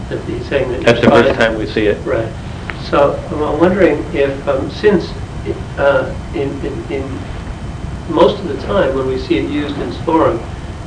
That 0.09 0.21
he's 0.25 0.47
saying 0.47 0.71
that. 0.73 0.83
That's 0.83 1.01
the 1.03 1.11
first 1.11 1.39
time 1.39 1.59
we 1.59 1.67
see 1.67 1.87
it. 1.87 1.99
Right. 2.07 2.29
So 2.91 3.17
I'm 3.31 3.61
wondering 3.61 3.99
if, 4.15 4.49
um, 4.49 4.71
since 4.71 5.11
uh, 5.79 6.15
in, 6.35 6.49
in, 6.65 6.93
in 6.93 7.19
most 8.09 8.41
of 8.41 8.49
the 8.49 8.57
time 8.67 8.95
when 8.95 9.07
we 9.07 9.19
see 9.19 9.37
it 9.37 9.51
used 9.51 9.77
in 9.79 9.91
Sforim, 9.91 10.41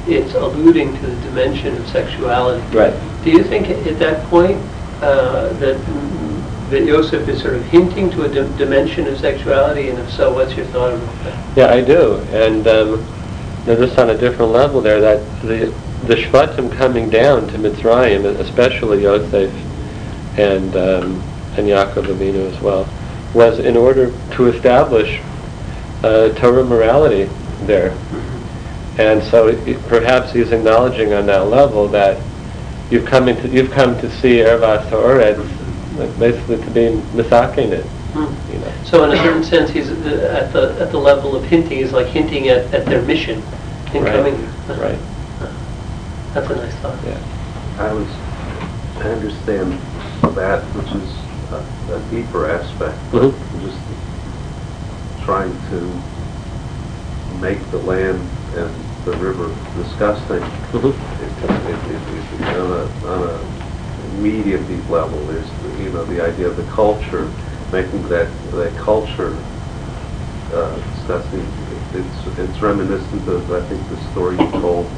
it's 0.08 0.34
alluding 0.34 0.98
to 0.98 1.08
the 1.08 1.22
dimension 1.22 1.78
of 1.78 1.88
sexuality. 1.90 2.62
Right. 2.76 2.94
Do 3.24 3.30
you 3.30 3.44
think 3.44 3.70
at 3.70 3.86
at 3.86 4.00
that 4.00 4.26
point 4.30 4.58
uh, 5.02 5.50
that 5.60 5.78
that 6.72 6.86
Yosef 6.86 7.28
is 7.28 7.42
sort 7.42 7.54
of 7.54 7.64
hinting 7.66 8.10
to 8.12 8.24
a 8.24 8.30
dim- 8.30 8.56
dimension 8.58 9.06
of 9.06 9.20
sexuality, 9.20 9.90
and 9.90 10.00
if 10.00 10.10
so, 10.12 10.34
what's 10.34 10.56
your 10.56 10.66
thought 10.68 10.94
about 10.94 11.24
that? 11.24 11.58
Yeah, 11.58 11.72
I 11.72 11.82
do. 11.82 12.16
And 12.32 12.66
um, 12.68 13.06
just 13.66 14.00
on 14.00 14.10
a 14.10 14.18
different 14.18 14.52
level 14.52 14.82
there, 14.82 15.00
that 15.02 15.20
the 15.42 15.72
the 16.08 16.16
Shvatim 16.16 16.76
coming 16.76 17.12
down 17.12 17.48
to 17.50 17.60
Mitzrayim, 17.60 18.26
especially 18.40 19.04
Yosef 19.04 19.54
and 20.40 20.76
um, 20.76 21.31
and 21.58 21.68
Yaakov 21.68 22.06
Avinu 22.06 22.52
as 22.52 22.60
well, 22.62 22.88
was 23.34 23.60
in 23.60 23.78
order 23.78 24.12
to 24.36 24.48
establish 24.48 25.20
uh, 26.04 26.30
Torah 26.36 26.64
morality 26.64 27.30
there. 27.66 27.94
And 28.98 29.24
so 29.24 29.48
it- 29.48 29.82
perhaps 29.88 30.32
he's 30.34 30.52
acknowledging 30.52 31.14
on 31.14 31.26
that 31.28 31.48
level 31.50 31.88
that 31.90 32.18
you've 32.90 33.06
come 33.06 33.28
into 33.30 33.48
you've 33.48 33.72
come 33.72 33.98
to 34.02 34.10
see 34.20 34.38
Ervas 34.38 34.84
Ha'oretz, 34.90 35.40
like 35.98 36.20
basically 36.20 36.58
to 36.58 36.70
be 36.72 37.02
misaking 37.16 37.70
it, 37.72 37.86
Hmm. 38.14 38.52
you 38.52 38.60
know. 38.60 38.72
So 38.84 39.04
in 39.06 39.12
a 39.18 39.24
certain 39.24 39.44
sense, 39.44 39.70
he's 39.70 39.90
uh, 39.90 40.40
at 40.44 40.52
the 40.52 40.76
at 40.82 40.92
the 40.92 40.98
level 40.98 41.36
of 41.36 41.44
hinting. 41.46 41.78
He's 41.78 41.94
like 41.94 42.08
hinting 42.08 42.50
at, 42.50 42.74
at 42.74 42.86
their 42.86 43.02
mission 43.04 43.42
in 43.94 44.04
Right, 44.04 44.14
coming. 44.16 44.38
here. 44.38 44.76
Right. 44.78 45.00
That's 46.34 46.50
a 46.50 46.56
nice 46.56 46.74
thought. 46.76 46.98
Yeah. 47.06 47.18
I 47.80 47.94
was, 47.94 48.08
I 48.98 49.10
understand 49.12 49.74
that, 50.36 50.64
which 50.76 50.92
is 51.02 51.10
a, 51.52 51.66
a 51.94 52.00
deeper 52.10 52.50
aspect, 52.50 53.12
Mhm. 53.12 53.34
just 53.62 53.80
trying 55.26 55.60
to 55.70 56.02
make 57.30 57.70
the 57.72 57.78
land 57.78 58.30
and 58.54 58.86
the 59.06 59.12
river 59.18 59.56
disgusting. 59.76 60.42
Mhm. 60.74 60.94
It- 61.22 61.44
it- 61.44 61.92
it- 61.92 62.42
it- 62.42 62.58
On 62.58 62.72
a, 62.72 63.08
on 63.08 63.24
a 64.04 64.08
medium 64.08 64.68
deep 64.68 64.90
level, 64.90 65.26
there's, 65.28 65.52
the- 65.62 65.70
you 65.84 65.92
know, 65.92 66.06
the 66.06 66.20
idea 66.22 66.48
of 66.50 66.58
the 66.58 66.64
culture, 66.76 67.32
making 67.72 68.08
that, 68.10 68.30
that 68.52 68.76
culture 68.78 69.44
uh, 70.54 70.76
disgusting. 70.94 71.46
It's, 71.94 72.18
it's 72.38 72.62
reminiscent 72.62 73.26
of, 73.30 73.50
I 73.52 73.66
think, 73.70 73.88
the 73.90 73.98
story 74.12 74.36
you 74.38 74.52
told 74.52 74.92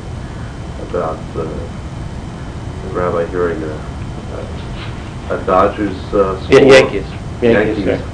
about 0.79 1.19
uh, 1.35 1.67
the 2.81 2.89
rabbi 2.89 3.27
hearing 3.29 3.61
a, 3.63 3.75
a- 4.33 4.47
a 5.29 5.37
Dodgers 5.45 5.95
uh, 6.13 6.39
Yeah. 6.49 6.59
Yankees. 6.61 7.05
Yankees, 7.41 7.85
Yankees. 7.85 8.07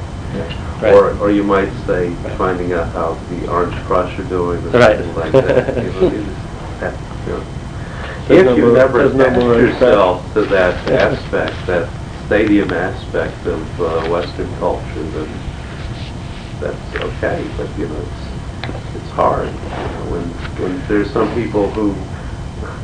Right. 0.82 0.93
Or, 0.93 1.17
or 1.19 1.32
you 1.32 1.43
might 1.43 1.72
say, 1.86 2.10
Right. 2.10 2.38
finding 2.38 2.74
out 2.74 2.88
how 2.93 3.13
the 3.30 3.48
Orange 3.50 3.76
Crush 3.86 4.17
are 4.19 4.24
doing, 4.24 4.63
or 4.65 4.69
Right. 4.69 4.98
something 4.98 5.15
like 5.15 5.32
that. 5.34 5.78
You 5.84 5.91
know, 5.91 6.08
is- 6.08 6.26
that, 6.80 6.93
you 7.28 7.34
know. 7.34 7.43
There's 8.28 8.45
no 8.45 8.52
If 8.52 8.58
you 8.58 8.65
more- 8.67 8.74
never 8.78 9.13
no 9.13 9.24
attach 9.26 9.39
more 9.41 9.56
yourself 9.56 10.34
to 10.36 10.41
that 10.43 10.89
aspect, 11.02 11.54
that 11.67 11.89
stadium 12.28 12.72
aspect 12.72 13.45
of 13.48 13.82
uh, 13.82 14.08
Western 14.10 14.50
culture, 14.60 15.04
then 15.04 15.30
that's 16.62 16.95
okay, 16.95 17.45
but, 17.58 17.67
you 17.78 17.88
know, 17.88 17.95
it's, 18.00 18.95
it's 18.95 19.10
hard. 19.12 19.48
you 19.48 19.52
know, 19.52 20.12
When, 20.12 20.24
when 20.62 20.88
there's 20.88 21.10
some 21.12 21.34
people 21.34 21.69
who, 21.72 21.93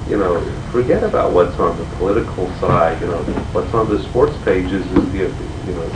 you 0.09 0.17
know, 0.17 0.39
forget 0.71 1.03
about 1.03 1.31
what's 1.33 1.57
on 1.59 1.77
the 1.77 1.85
political 1.97 2.47
side, 2.53 2.99
you 3.01 3.07
know, 3.07 3.23
what's 3.53 3.73
on 3.73 3.89
the 3.89 4.01
sports 4.03 4.35
pages 4.43 4.85
is 4.85 5.11
the, 5.11 5.17
you 5.17 5.73
know, 5.73 5.87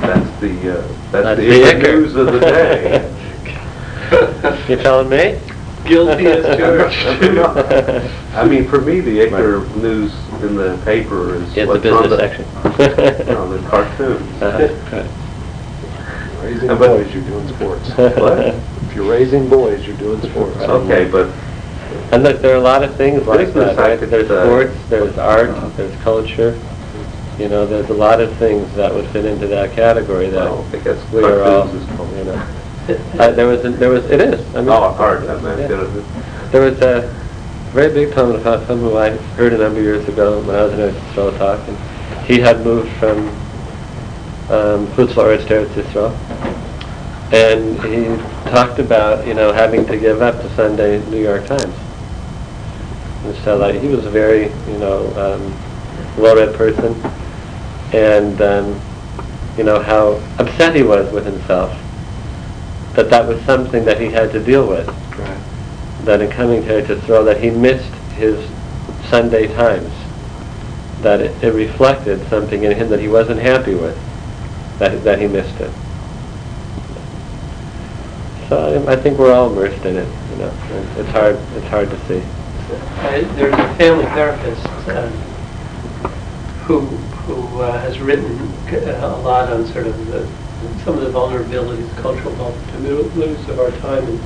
that's 0.00 0.40
the, 0.40 0.78
uh, 0.78 0.86
that's 1.10 1.12
That's 1.12 1.40
the 1.40 1.46
the 1.62 1.78
news 1.82 2.16
of 2.16 2.26
the 2.26 2.40
day. 2.40 3.12
You 4.68 4.76
telling 4.76 5.08
me? 5.08 5.40
Guilty 5.84 6.26
as 6.26 6.44
charged. 6.58 6.96
I 8.34 8.46
mean, 8.46 8.68
for 8.68 8.80
me, 8.80 9.00
the 9.00 9.18
icker 9.20 9.66
news 9.76 10.12
in 10.42 10.54
the 10.56 10.80
paper 10.84 11.34
is 11.34 11.42
It's 11.42 11.54
the 11.56 11.66
what's 11.66 11.86
on 11.86 12.02
business 12.02 12.10
the, 12.10 12.18
section. 12.18 12.44
on 13.36 13.50
the 13.50 13.68
cartoons. 13.68 14.42
Uh-huh. 14.42 15.06
Raising 16.42 16.68
boys, 16.78 17.12
you're 17.14 17.24
doing 17.24 17.48
sports. 17.48 17.88
What? 17.96 18.38
If 18.84 18.94
you're 18.94 19.10
raising 19.10 19.48
boys, 19.48 19.84
you're 19.86 19.96
doing 19.96 20.20
sports. 20.22 20.56
Okay, 20.58 21.08
but 21.10 21.28
And 22.12 22.22
look, 22.22 22.40
there 22.40 22.54
are 22.54 22.58
a 22.58 22.60
lot 22.60 22.82
of 22.82 22.94
things 22.96 23.26
like 23.26 23.52
that, 23.54 23.76
right? 23.76 23.98
There's 23.98 24.26
sports, 24.26 24.88
there's 24.88 25.18
art, 25.18 25.50
there's 25.76 25.94
culture. 26.02 26.58
You 27.38 27.48
know, 27.48 27.66
there's 27.66 27.90
a 27.90 27.94
lot 27.94 28.20
of 28.20 28.34
things 28.36 28.72
that 28.76 28.92
would 28.94 29.06
fit 29.08 29.24
into 29.26 29.46
that 29.48 29.72
category 29.72 30.30
well, 30.30 30.62
that 30.62 30.80
I 30.80 30.84
guess 30.84 31.12
we 31.12 31.22
are 31.22 31.42
all, 31.42 31.62
cartoons 31.64 31.82
is 31.90 31.96
called. 31.96 32.16
you 32.16 32.24
know. 32.24 32.48
Uh, 33.18 33.32
There 33.32 33.48
was, 33.48 33.64
a- 33.64 33.70
there 33.70 33.90
was, 33.90 34.04
it 34.06 34.20
is. 34.20 34.54
I 34.54 34.60
mean, 34.60 34.68
Oh, 34.68 34.94
art, 34.96 35.24
I 35.24 35.58
Yeah. 35.58 35.66
There 36.52 36.62
was 36.62 36.80
a 36.82 37.12
very 37.72 37.92
big 37.92 38.14
Talmud 38.14 38.42
Chacham 38.44 38.78
who 38.78 38.96
I 38.96 39.10
heard 39.34 39.52
a 39.52 39.58
number 39.58 39.80
of 39.80 39.84
years 39.84 40.08
ago 40.08 40.40
when 40.42 40.54
I 40.54 40.62
was 40.62 40.72
in 40.74 40.80
a 40.80 40.92
Yisrael 40.92 41.36
talk, 41.36 41.60
and 41.68 41.76
he 42.26 42.38
had 42.38 42.64
moved 42.64 42.90
from 42.92 43.18
um, 44.48 44.86
Chutz 44.94 45.14
to 45.14 45.20
Eretz 45.20 45.66
Yisrael, 45.74 46.12
and 47.32 47.80
he 47.82 48.50
talked 48.50 48.78
about, 48.78 49.26
you 49.26 49.34
know, 49.34 49.52
having 49.52 49.84
to 49.86 49.98
give 49.98 50.22
up 50.22 50.36
the 50.36 50.48
Sunday 50.54 51.04
New 51.10 51.20
York 51.20 51.44
Times. 51.46 51.74
And 53.26 53.34
so, 53.38 53.56
like, 53.56 53.80
he 53.80 53.88
was 53.88 54.04
a 54.04 54.10
very, 54.10 54.44
you 54.44 54.78
know, 54.78 55.08
um, 55.16 56.22
well-read 56.22 56.54
person, 56.54 56.94
and, 57.92 58.40
um, 58.40 58.80
you 59.58 59.64
know, 59.64 59.80
how 59.82 60.22
upset 60.38 60.76
he 60.76 60.84
was 60.84 61.12
with 61.12 61.26
himself, 61.26 61.76
that 62.94 63.10
that 63.10 63.26
was 63.26 63.42
something 63.42 63.84
that 63.84 64.00
he 64.00 64.10
had 64.10 64.30
to 64.30 64.42
deal 64.42 64.66
with 64.68 64.86
Right. 65.18 65.38
that 66.04 66.20
in 66.20 66.30
coming 66.30 66.62
to 66.62 66.68
Eretz 66.68 66.86
Yisrael, 66.86 67.24
that 67.24 67.40
he 67.42 67.50
missed 67.50 67.92
his 68.16 68.48
Sunday 69.10 69.48
times, 69.48 69.92
that 71.00 71.20
it, 71.20 71.42
it 71.42 71.52
reflected 71.52 72.24
something 72.28 72.62
in 72.62 72.76
him 72.76 72.88
that 72.90 73.00
he 73.00 73.08
wasn't 73.08 73.40
happy 73.40 73.74
with, 73.74 73.98
that, 74.78 75.02
that 75.02 75.18
he 75.18 75.26
missed 75.26 75.58
it. 75.60 75.72
So 78.48 78.84
I, 78.86 78.92
I 78.92 78.96
think 78.96 79.18
we're 79.18 79.32
all 79.32 79.50
immersed 79.50 79.84
in 79.84 79.96
it, 79.96 80.08
you 80.30 80.36
know, 80.36 80.54
it's 80.96 81.08
hard, 81.10 81.34
it's 81.56 81.66
hard 81.66 81.90
to 81.90 81.98
see. 82.06 82.22
I- 82.70 83.20
There's 83.36 83.54
a 83.54 83.74
family 83.76 84.04
therapist 84.06 84.66
um, 84.88 85.12
who, 86.66 86.80
who 87.26 87.60
uh, 87.60 87.80
has 87.80 88.00
written 88.00 88.52
uh, 88.72 89.06
a 89.06 89.16
lot 89.22 89.52
on 89.52 89.66
sort 89.66 89.86
of 89.86 90.06
the, 90.06 90.26
some 90.82 90.98
of 90.98 91.00
the 91.02 91.10
vulnerabilities, 91.10 91.94
cultural 92.02 92.34
vulnerabilities 92.34 93.46
of 93.48 93.58
our 93.60 93.70
time. 93.82 94.04
And 94.04 94.20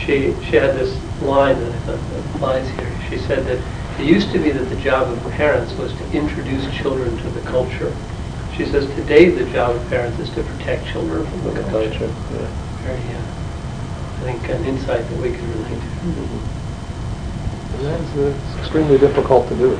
she, 0.00 0.32
she 0.48 0.56
had 0.56 0.74
this 0.74 0.96
line 1.20 1.58
that 1.60 1.72
I 1.72 1.78
thought 1.80 2.34
applies 2.34 2.68
here. 2.70 2.90
She 3.10 3.18
said 3.18 3.44
that 3.46 3.58
it 4.00 4.06
used 4.06 4.32
to 4.32 4.38
be 4.38 4.50
that 4.50 4.68
the 4.70 4.76
job 4.76 5.08
of 5.12 5.32
parents 5.32 5.74
was 5.74 5.92
to 5.92 6.10
introduce 6.12 6.64
children 6.74 7.16
to 7.18 7.28
the 7.30 7.40
culture. 7.42 7.92
She 8.56 8.64
says 8.64 8.86
today 8.94 9.28
the 9.30 9.44
job 9.52 9.76
of 9.76 9.88
parents 9.90 10.18
is 10.18 10.30
to 10.30 10.42
protect 10.42 10.86
children 10.88 11.26
from 11.26 11.44
the 11.44 11.60
culture. 11.70 11.90
Culture, 11.90 12.10
yeah. 12.32 12.48
Very, 12.84 13.12
uh, 13.12 13.20
I 13.20 14.24
think 14.24 14.48
an 14.48 14.64
insight 14.64 15.06
that 15.08 15.18
we 15.20 15.30
can 15.30 15.46
relate 15.60 15.80
to. 15.80 15.86
And 16.08 16.61
that's, 17.82 18.16
it's 18.16 18.58
extremely 18.58 18.98
difficult 18.98 19.48
to 19.48 19.56
do, 19.56 19.70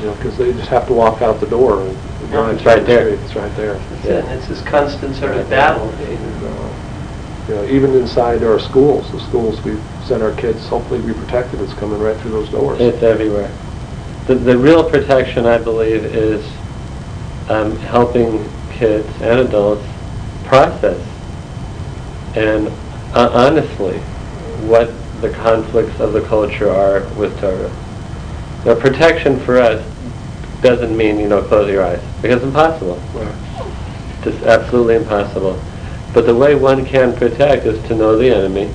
you 0.00 0.06
know, 0.06 0.14
because 0.16 0.36
they 0.38 0.52
just 0.52 0.68
have 0.68 0.86
to 0.86 0.92
walk 0.92 1.22
out 1.22 1.40
the 1.40 1.46
door 1.46 1.82
and 1.82 1.96
and 2.34 2.56
It's 2.56 2.66
right 2.66 2.80
the 2.80 2.86
there. 2.86 3.08
It's 3.08 3.36
right 3.36 3.54
there. 3.56 3.74
Yeah, 4.04 4.18
And 4.18 4.38
it's 4.38 4.48
this 4.48 4.62
constant 4.62 5.14
sort 5.16 5.36
of 5.36 5.48
battle. 5.48 5.88
And, 5.88 6.44
uh, 6.46 7.48
You 7.48 7.54
know, 7.54 7.64
even 7.66 7.94
inside 7.94 8.42
our 8.42 8.58
schools, 8.58 9.10
the 9.12 9.20
schools 9.20 9.62
we 9.62 9.76
send 10.04 10.22
our 10.22 10.34
kids, 10.34 10.66
hopefully 10.66 11.00
be 11.00 11.12
protected, 11.12 11.60
it's 11.60 11.74
coming 11.74 12.00
right 12.00 12.16
through 12.18 12.32
those 12.32 12.48
doors. 12.50 12.80
It's 12.80 13.02
everywhere. 13.02 13.50
The, 14.26 14.34
the 14.34 14.58
real 14.58 14.82
protection, 14.88 15.46
I 15.46 15.58
believe, 15.58 16.04
is 16.04 16.44
um, 17.48 17.76
helping 17.76 18.44
kids 18.72 19.08
and 19.22 19.40
adults 19.40 19.86
process 20.44 21.00
and 22.34 22.68
uh, 23.14 23.30
honestly 23.32 23.98
what 24.68 24.90
the 25.20 25.30
conflicts 25.30 25.98
of 26.00 26.12
the 26.12 26.20
culture 26.22 26.70
are 26.70 27.00
with 27.14 27.38
Torah. 27.40 27.70
Now, 28.64 28.74
protection 28.74 29.38
for 29.40 29.58
us 29.58 29.84
doesn't 30.62 30.96
mean, 30.96 31.18
you 31.18 31.28
know, 31.28 31.42
close 31.42 31.70
your 31.70 31.84
eyes, 31.84 32.02
because 32.20 32.36
it's 32.36 32.44
impossible. 32.44 32.96
Right. 33.14 33.34
Just 34.24 34.42
absolutely 34.44 34.96
impossible. 34.96 35.60
But 36.12 36.26
the 36.26 36.34
way 36.34 36.54
one 36.54 36.84
can 36.84 37.14
protect 37.14 37.66
is 37.66 37.82
to 37.88 37.94
know 37.94 38.16
the 38.16 38.34
enemy, 38.34 38.70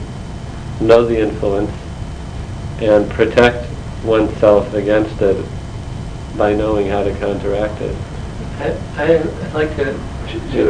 know 0.79 1.05
the 1.05 1.19
influence, 1.19 1.71
and 2.79 3.09
protect 3.09 3.67
oneself 4.03 4.73
against 4.73 5.21
it 5.21 5.45
by 6.37 6.53
knowing 6.53 6.87
how 6.87 7.03
to 7.03 7.13
counteract 7.15 7.81
it. 7.81 7.95
I- 8.59 8.73
I- 8.97 9.23
I'd 9.45 9.53
like 9.53 9.75
to, 9.77 9.95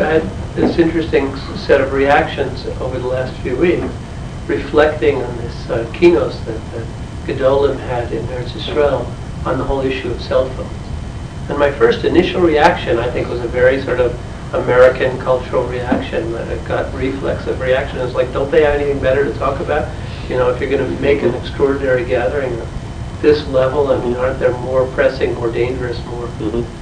I 0.01 0.13
had 0.13 0.29
this 0.55 0.77
interesting 0.79 1.36
set 1.55 1.81
of 1.81 1.93
reactions 1.93 2.65
over 2.79 2.97
the 2.97 3.07
last 3.07 3.34
few 3.36 3.55
weeks, 3.55 3.86
reflecting 4.51 5.21
on 5.23 5.37
this 5.37 5.69
uh, 5.69 5.89
keynote 5.93 6.33
that 6.45 6.59
the 6.71 6.85
Gedolim 7.25 7.79
had 7.79 8.11
in 8.11 8.25
Eretz 8.25 8.51
Yisrael 8.51 9.05
on 9.45 9.57
the 9.57 9.63
whole 9.63 9.79
issue 9.81 10.11
of 10.11 10.21
cell 10.21 10.49
phones. 10.49 11.49
And 11.49 11.57
my 11.57 11.71
first 11.71 12.03
initial 12.03 12.41
reaction, 12.41 12.99
I 12.99 13.09
think, 13.09 13.29
was 13.29 13.39
a 13.39 13.47
very 13.47 13.81
sort 13.81 13.99
of 14.01 14.11
American 14.53 15.17
cultural 15.19 15.63
reaction, 15.67 16.35
a 16.35 16.57
gut 16.67 16.93
reflexive 16.93 17.59
reaction. 17.61 17.99
It's 17.99 18.13
like, 18.13 18.33
don't 18.33 18.51
they 18.51 18.63
have 18.63 18.75
anything 18.75 19.01
better 19.01 19.23
to 19.23 19.33
talk 19.39 19.61
about? 19.61 19.89
You 20.29 20.35
know, 20.35 20.49
if 20.49 20.59
you're 20.59 20.69
going 20.69 20.83
to 20.83 21.01
make 21.01 21.23
an 21.23 21.33
extraordinary 21.35 22.03
gathering 22.03 22.53
of 22.59 23.21
this 23.21 23.47
level, 23.47 23.87
I 23.87 24.03
mean, 24.03 24.15
aren't 24.15 24.39
there 24.39 24.55
more 24.57 24.85
pressing, 24.87 25.33
more 25.35 25.51
dangerous, 25.51 26.03
more 26.05 26.27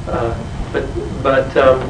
uh, 0.07 0.33
But, 0.73 0.87
but 1.21 1.55
um, 1.57 1.81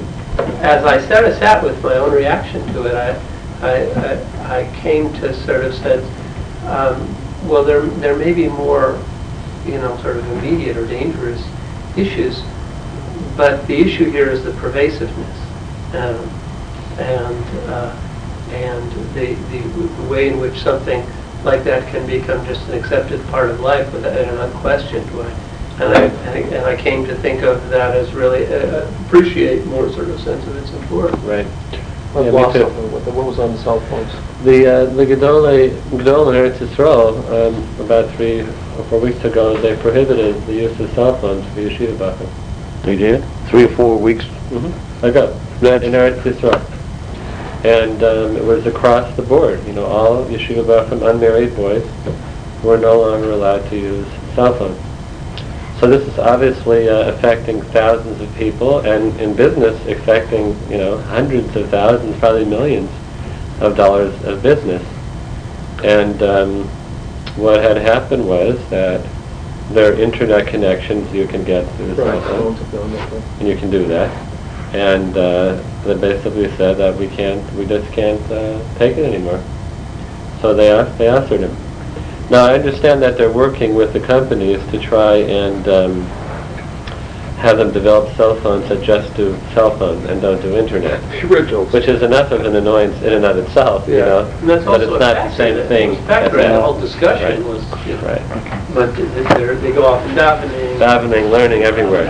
as 0.61 0.83
I 0.83 0.99
sat, 1.07 1.23
I 1.23 1.31
sat 1.39 1.63
with 1.63 1.81
my 1.81 1.95
own 1.95 2.11
reaction 2.11 2.65
to 2.73 2.85
it, 2.85 2.95
I, 2.95 3.15
I, 3.61 3.85
I 3.91 4.59
I 4.59 4.75
came 4.81 5.13
to 5.13 5.33
sort 5.45 5.63
of 5.65 5.73
sense, 5.75 6.05
um, 6.65 7.15
well, 7.47 7.63
there, 7.63 7.81
there 7.81 8.15
may 8.15 8.33
be 8.33 8.47
more, 8.47 8.99
you 9.65 9.73
know, 9.77 9.95
sort 10.01 10.17
of 10.17 10.25
immediate 10.31 10.75
or 10.77 10.85
dangerous 10.87 11.41
issues, 11.95 12.41
but 13.37 13.65
the 13.67 13.75
issue 13.79 14.09
here 14.09 14.29
is 14.29 14.43
the 14.43 14.51
pervasiveness. 14.53 15.37
Um, 15.93 16.29
and, 16.99 17.45
uh, 17.69 17.95
and 18.51 18.91
the, 19.15 19.33
the 19.35 20.09
way 20.09 20.29
in 20.29 20.39
which 20.39 20.59
something 20.61 21.05
like 21.43 21.63
that 21.63 21.89
can 21.91 22.05
become 22.07 22.45
just 22.45 22.67
an 22.69 22.77
accepted 22.77 23.25
part 23.27 23.49
of 23.49 23.59
life 23.59 23.91
without 23.93 24.17
an 24.17 24.37
unquestioned 24.39 25.09
way. 25.15 25.31
And 25.79 25.93
I, 25.93 26.01
and 26.01 26.29
I- 26.29 26.55
and 26.57 26.65
I 26.65 26.75
came 26.75 27.05
to 27.05 27.15
think 27.15 27.43
of 27.43 27.69
that 27.69 27.95
as 27.95 28.13
really, 28.13 28.45
uh, 28.47 28.89
appreciate 29.05 29.65
more 29.67 29.89
sort 29.93 30.09
of 30.09 30.19
sense 30.19 30.45
of 30.47 30.55
its 30.57 30.71
importance. 30.71 31.21
Right. 31.23 31.47
I've 32.15 32.25
Yeah, 32.25 32.31
me 32.31 32.53
too. 32.53 32.59
something. 32.59 33.15
What 33.15 33.25
was 33.25 33.39
on 33.39 33.53
the 33.53 33.59
cell 33.59 33.79
phones? 33.81 34.11
The 34.43 34.65
uh, 34.65 34.85
the 34.85 35.05
Gedolei 35.05 35.69
Gedol 35.91 36.33
Eretz 36.33 36.57
Yisrael 36.57 37.13
um, 37.29 37.85
about 37.85 38.09
three 38.15 38.41
or 38.41 38.83
four 38.89 38.99
weeks 38.99 39.23
ago 39.23 39.55
they 39.61 39.75
prohibited 39.77 40.43
the 40.47 40.53
use 40.53 40.79
of 40.79 40.89
cell 40.93 41.15
phones 41.19 41.45
for 41.53 41.59
yeshiva 41.59 41.95
bachim. 41.97 42.29
They 42.83 42.95
did? 42.95 43.23
Three 43.47 43.65
or 43.65 43.75
four 43.75 43.99
weeks? 43.99 44.25
ago 45.03 45.39
in 45.61 45.91
Eretz 45.91 46.21
Yisrael, 46.21 46.59
and 47.63 48.01
um, 48.01 48.35
it 48.35 48.43
was 48.43 48.65
across 48.65 49.15
the 49.15 49.21
board. 49.21 49.63
You 49.67 49.73
know, 49.73 49.85
all 49.85 50.25
yeshiva 50.25 50.65
bachim 50.65 51.07
unmarried 51.07 51.55
boys 51.55 51.87
were 52.63 52.77
no 52.77 53.01
longer 53.01 53.31
allowed 53.31 53.69
to 53.69 53.75
use 53.77 54.07
cell 54.33 54.57
phones. 54.57 54.88
So 55.79 55.87
this 55.87 56.05
is 56.05 56.19
obviously 56.19 56.89
uh, 56.89 57.11
affecting 57.13 57.61
thousands 57.61 58.19
of 58.19 58.35
people, 58.35 58.79
and 58.79 59.17
in 59.21 59.33
business 59.33 59.79
affecting 59.87 60.47
you 60.69 60.77
know 60.77 60.97
hundreds 60.97 61.55
of 61.55 61.69
thousands, 61.69 62.17
probably 62.19 62.45
millions 62.45 62.89
of 63.61 63.77
dollars 63.77 64.13
of 64.25 64.43
business. 64.43 64.83
And 65.83 66.21
um, 66.21 66.63
what 67.37 67.61
had 67.61 67.77
happened 67.77 68.27
was 68.27 68.59
that 68.69 69.05
there 69.71 69.93
are 69.93 69.95
internet 69.95 70.47
connections 70.47 71.13
you 71.13 71.27
can 71.27 71.45
get 71.45 71.65
through 71.75 71.87
the 71.87 71.95
cell 71.95 72.07
Right, 72.07 72.23
phone 72.23 72.55
done 72.71 72.91
that. 72.93 73.13
and 73.39 73.47
you 73.47 73.55
can 73.55 73.71
do 73.71 73.87
that. 73.87 74.09
And 74.75 75.15
uh, 75.15 75.61
they 75.85 75.95
basically 75.95 76.49
said 76.57 76.77
that 76.77 76.95
we 76.97 77.07
can't, 77.07 77.41
we 77.53 77.65
just 77.65 77.89
can't 77.93 78.21
uh, 78.31 78.59
take 78.77 78.97
it 78.97 79.05
anymore. 79.05 79.41
So 80.41 80.53
they 80.53 80.69
a- 80.71 80.91
they 80.97 81.07
answered 81.07 81.41
him. 81.41 81.55
Now 82.29 82.45
I 82.45 82.53
understand 82.53 83.01
that 83.01 83.17
they're 83.17 83.31
working 83.31 83.73
with 83.75 83.93
the 83.93 83.99
companies 83.99 84.59
to 84.71 84.79
try 84.79 85.15
and 85.15 85.67
um, 85.67 86.01
have 87.37 87.57
them 87.57 87.71
develop 87.71 88.15
cell 88.17 88.35
phones 88.41 88.67
that 88.69 88.83
just 88.83 89.15
do 89.15 89.35
cell 89.53 89.75
phone 89.79 90.05
and 90.07 90.21
don't 90.21 90.41
do 90.41 90.55
internet, 90.57 91.01
originals. 91.31 91.71
which 91.73 91.85
is 91.87 92.03
enough 92.03 92.31
of 92.31 92.45
an 92.45 92.55
annoyance 92.55 93.01
in 93.01 93.13
and 93.13 93.25
of 93.25 93.37
itself, 93.37 93.87
you 93.87 93.97
know? 93.99 94.25
And 94.41 94.49
that's 94.49 94.65
But 94.65 94.81
also 94.81 94.93
it's 94.95 94.99
not 94.99 95.15
the 95.15 95.35
same 95.35 95.55
that- 95.55 95.67
thing. 95.69 95.93
it 95.93 96.01
factor 96.03 96.37
in 96.39 96.49
the 96.49 96.53
that. 96.57 96.61
whole 96.61 96.79
discussion 96.79 97.43
Right. 97.43 97.53
was, 97.53 97.63
you 97.87 97.93
know, 97.95 98.01
Right. 98.03 98.21
but 98.75 98.95
they're, 99.37 99.55
go 99.73 99.85
off 99.85 100.05
in 100.05 100.15
davening. 100.15 100.77
Davening, 100.77 101.31
learning 101.31 101.63
everywhere. 101.63 102.07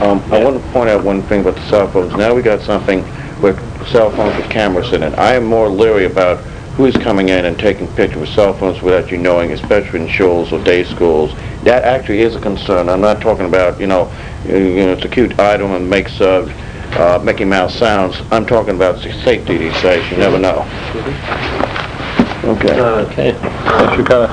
Um, 0.00 0.22
I 0.32 0.42
want 0.42 0.60
to 0.62 0.68
point 0.72 0.90
out 0.90 1.04
one 1.04 1.22
thing 1.22 1.40
about 1.42 1.54
the 1.54 1.62
cell 1.68 1.86
phones. 1.88 2.14
Now 2.16 2.34
we 2.34 2.42
got 2.42 2.60
something 2.62 3.04
with 3.40 3.56
cell 3.88 4.10
phones 4.10 4.36
with 4.36 4.48
cameras 4.50 4.92
in 4.92 5.02
it. 5.02 5.16
I 5.18 5.34
am 5.34 5.44
more 5.44 5.68
leery 5.68 6.06
about 6.06 6.40
who's 6.76 6.96
coming 6.96 7.30
in 7.30 7.46
and 7.46 7.58
taking 7.58 7.86
pictures 7.94 8.20
with 8.20 8.28
cell 8.28 8.52
phones 8.52 8.82
without 8.82 9.10
you 9.10 9.16
knowing, 9.16 9.52
especially 9.52 10.02
in 10.02 10.08
schools 10.10 10.52
or 10.52 10.62
day 10.62 10.84
schools. 10.84 11.32
That 11.64 11.84
actually 11.84 12.20
is 12.20 12.36
a 12.36 12.40
concern. 12.40 12.88
I'm 12.88 13.00
not 13.00 13.20
talking 13.20 13.46
about, 13.46 13.80
you 13.80 13.86
know, 13.86 14.12
you 14.44 14.76
know, 14.76 14.92
it's 14.92 15.04
a 15.04 15.08
cute 15.08 15.38
item 15.38 15.72
and 15.72 15.88
makes 15.88 16.20
uh, 16.20 16.44
uh, 16.92 17.18
Mickey 17.24 17.44
Mouse 17.44 17.74
sounds. 17.74 18.20
I'm 18.30 18.46
talking 18.46 18.76
about 18.76 19.02
the 19.02 19.12
safety 19.24 19.56
these 19.56 19.82
days. 19.82 20.08
You 20.10 20.18
never 20.18 20.38
know. 20.38 20.62
Okay. 22.44 22.78
Okay. 22.78 23.32
Should 23.96 24.06
kind 24.06 24.12
of 24.12 24.24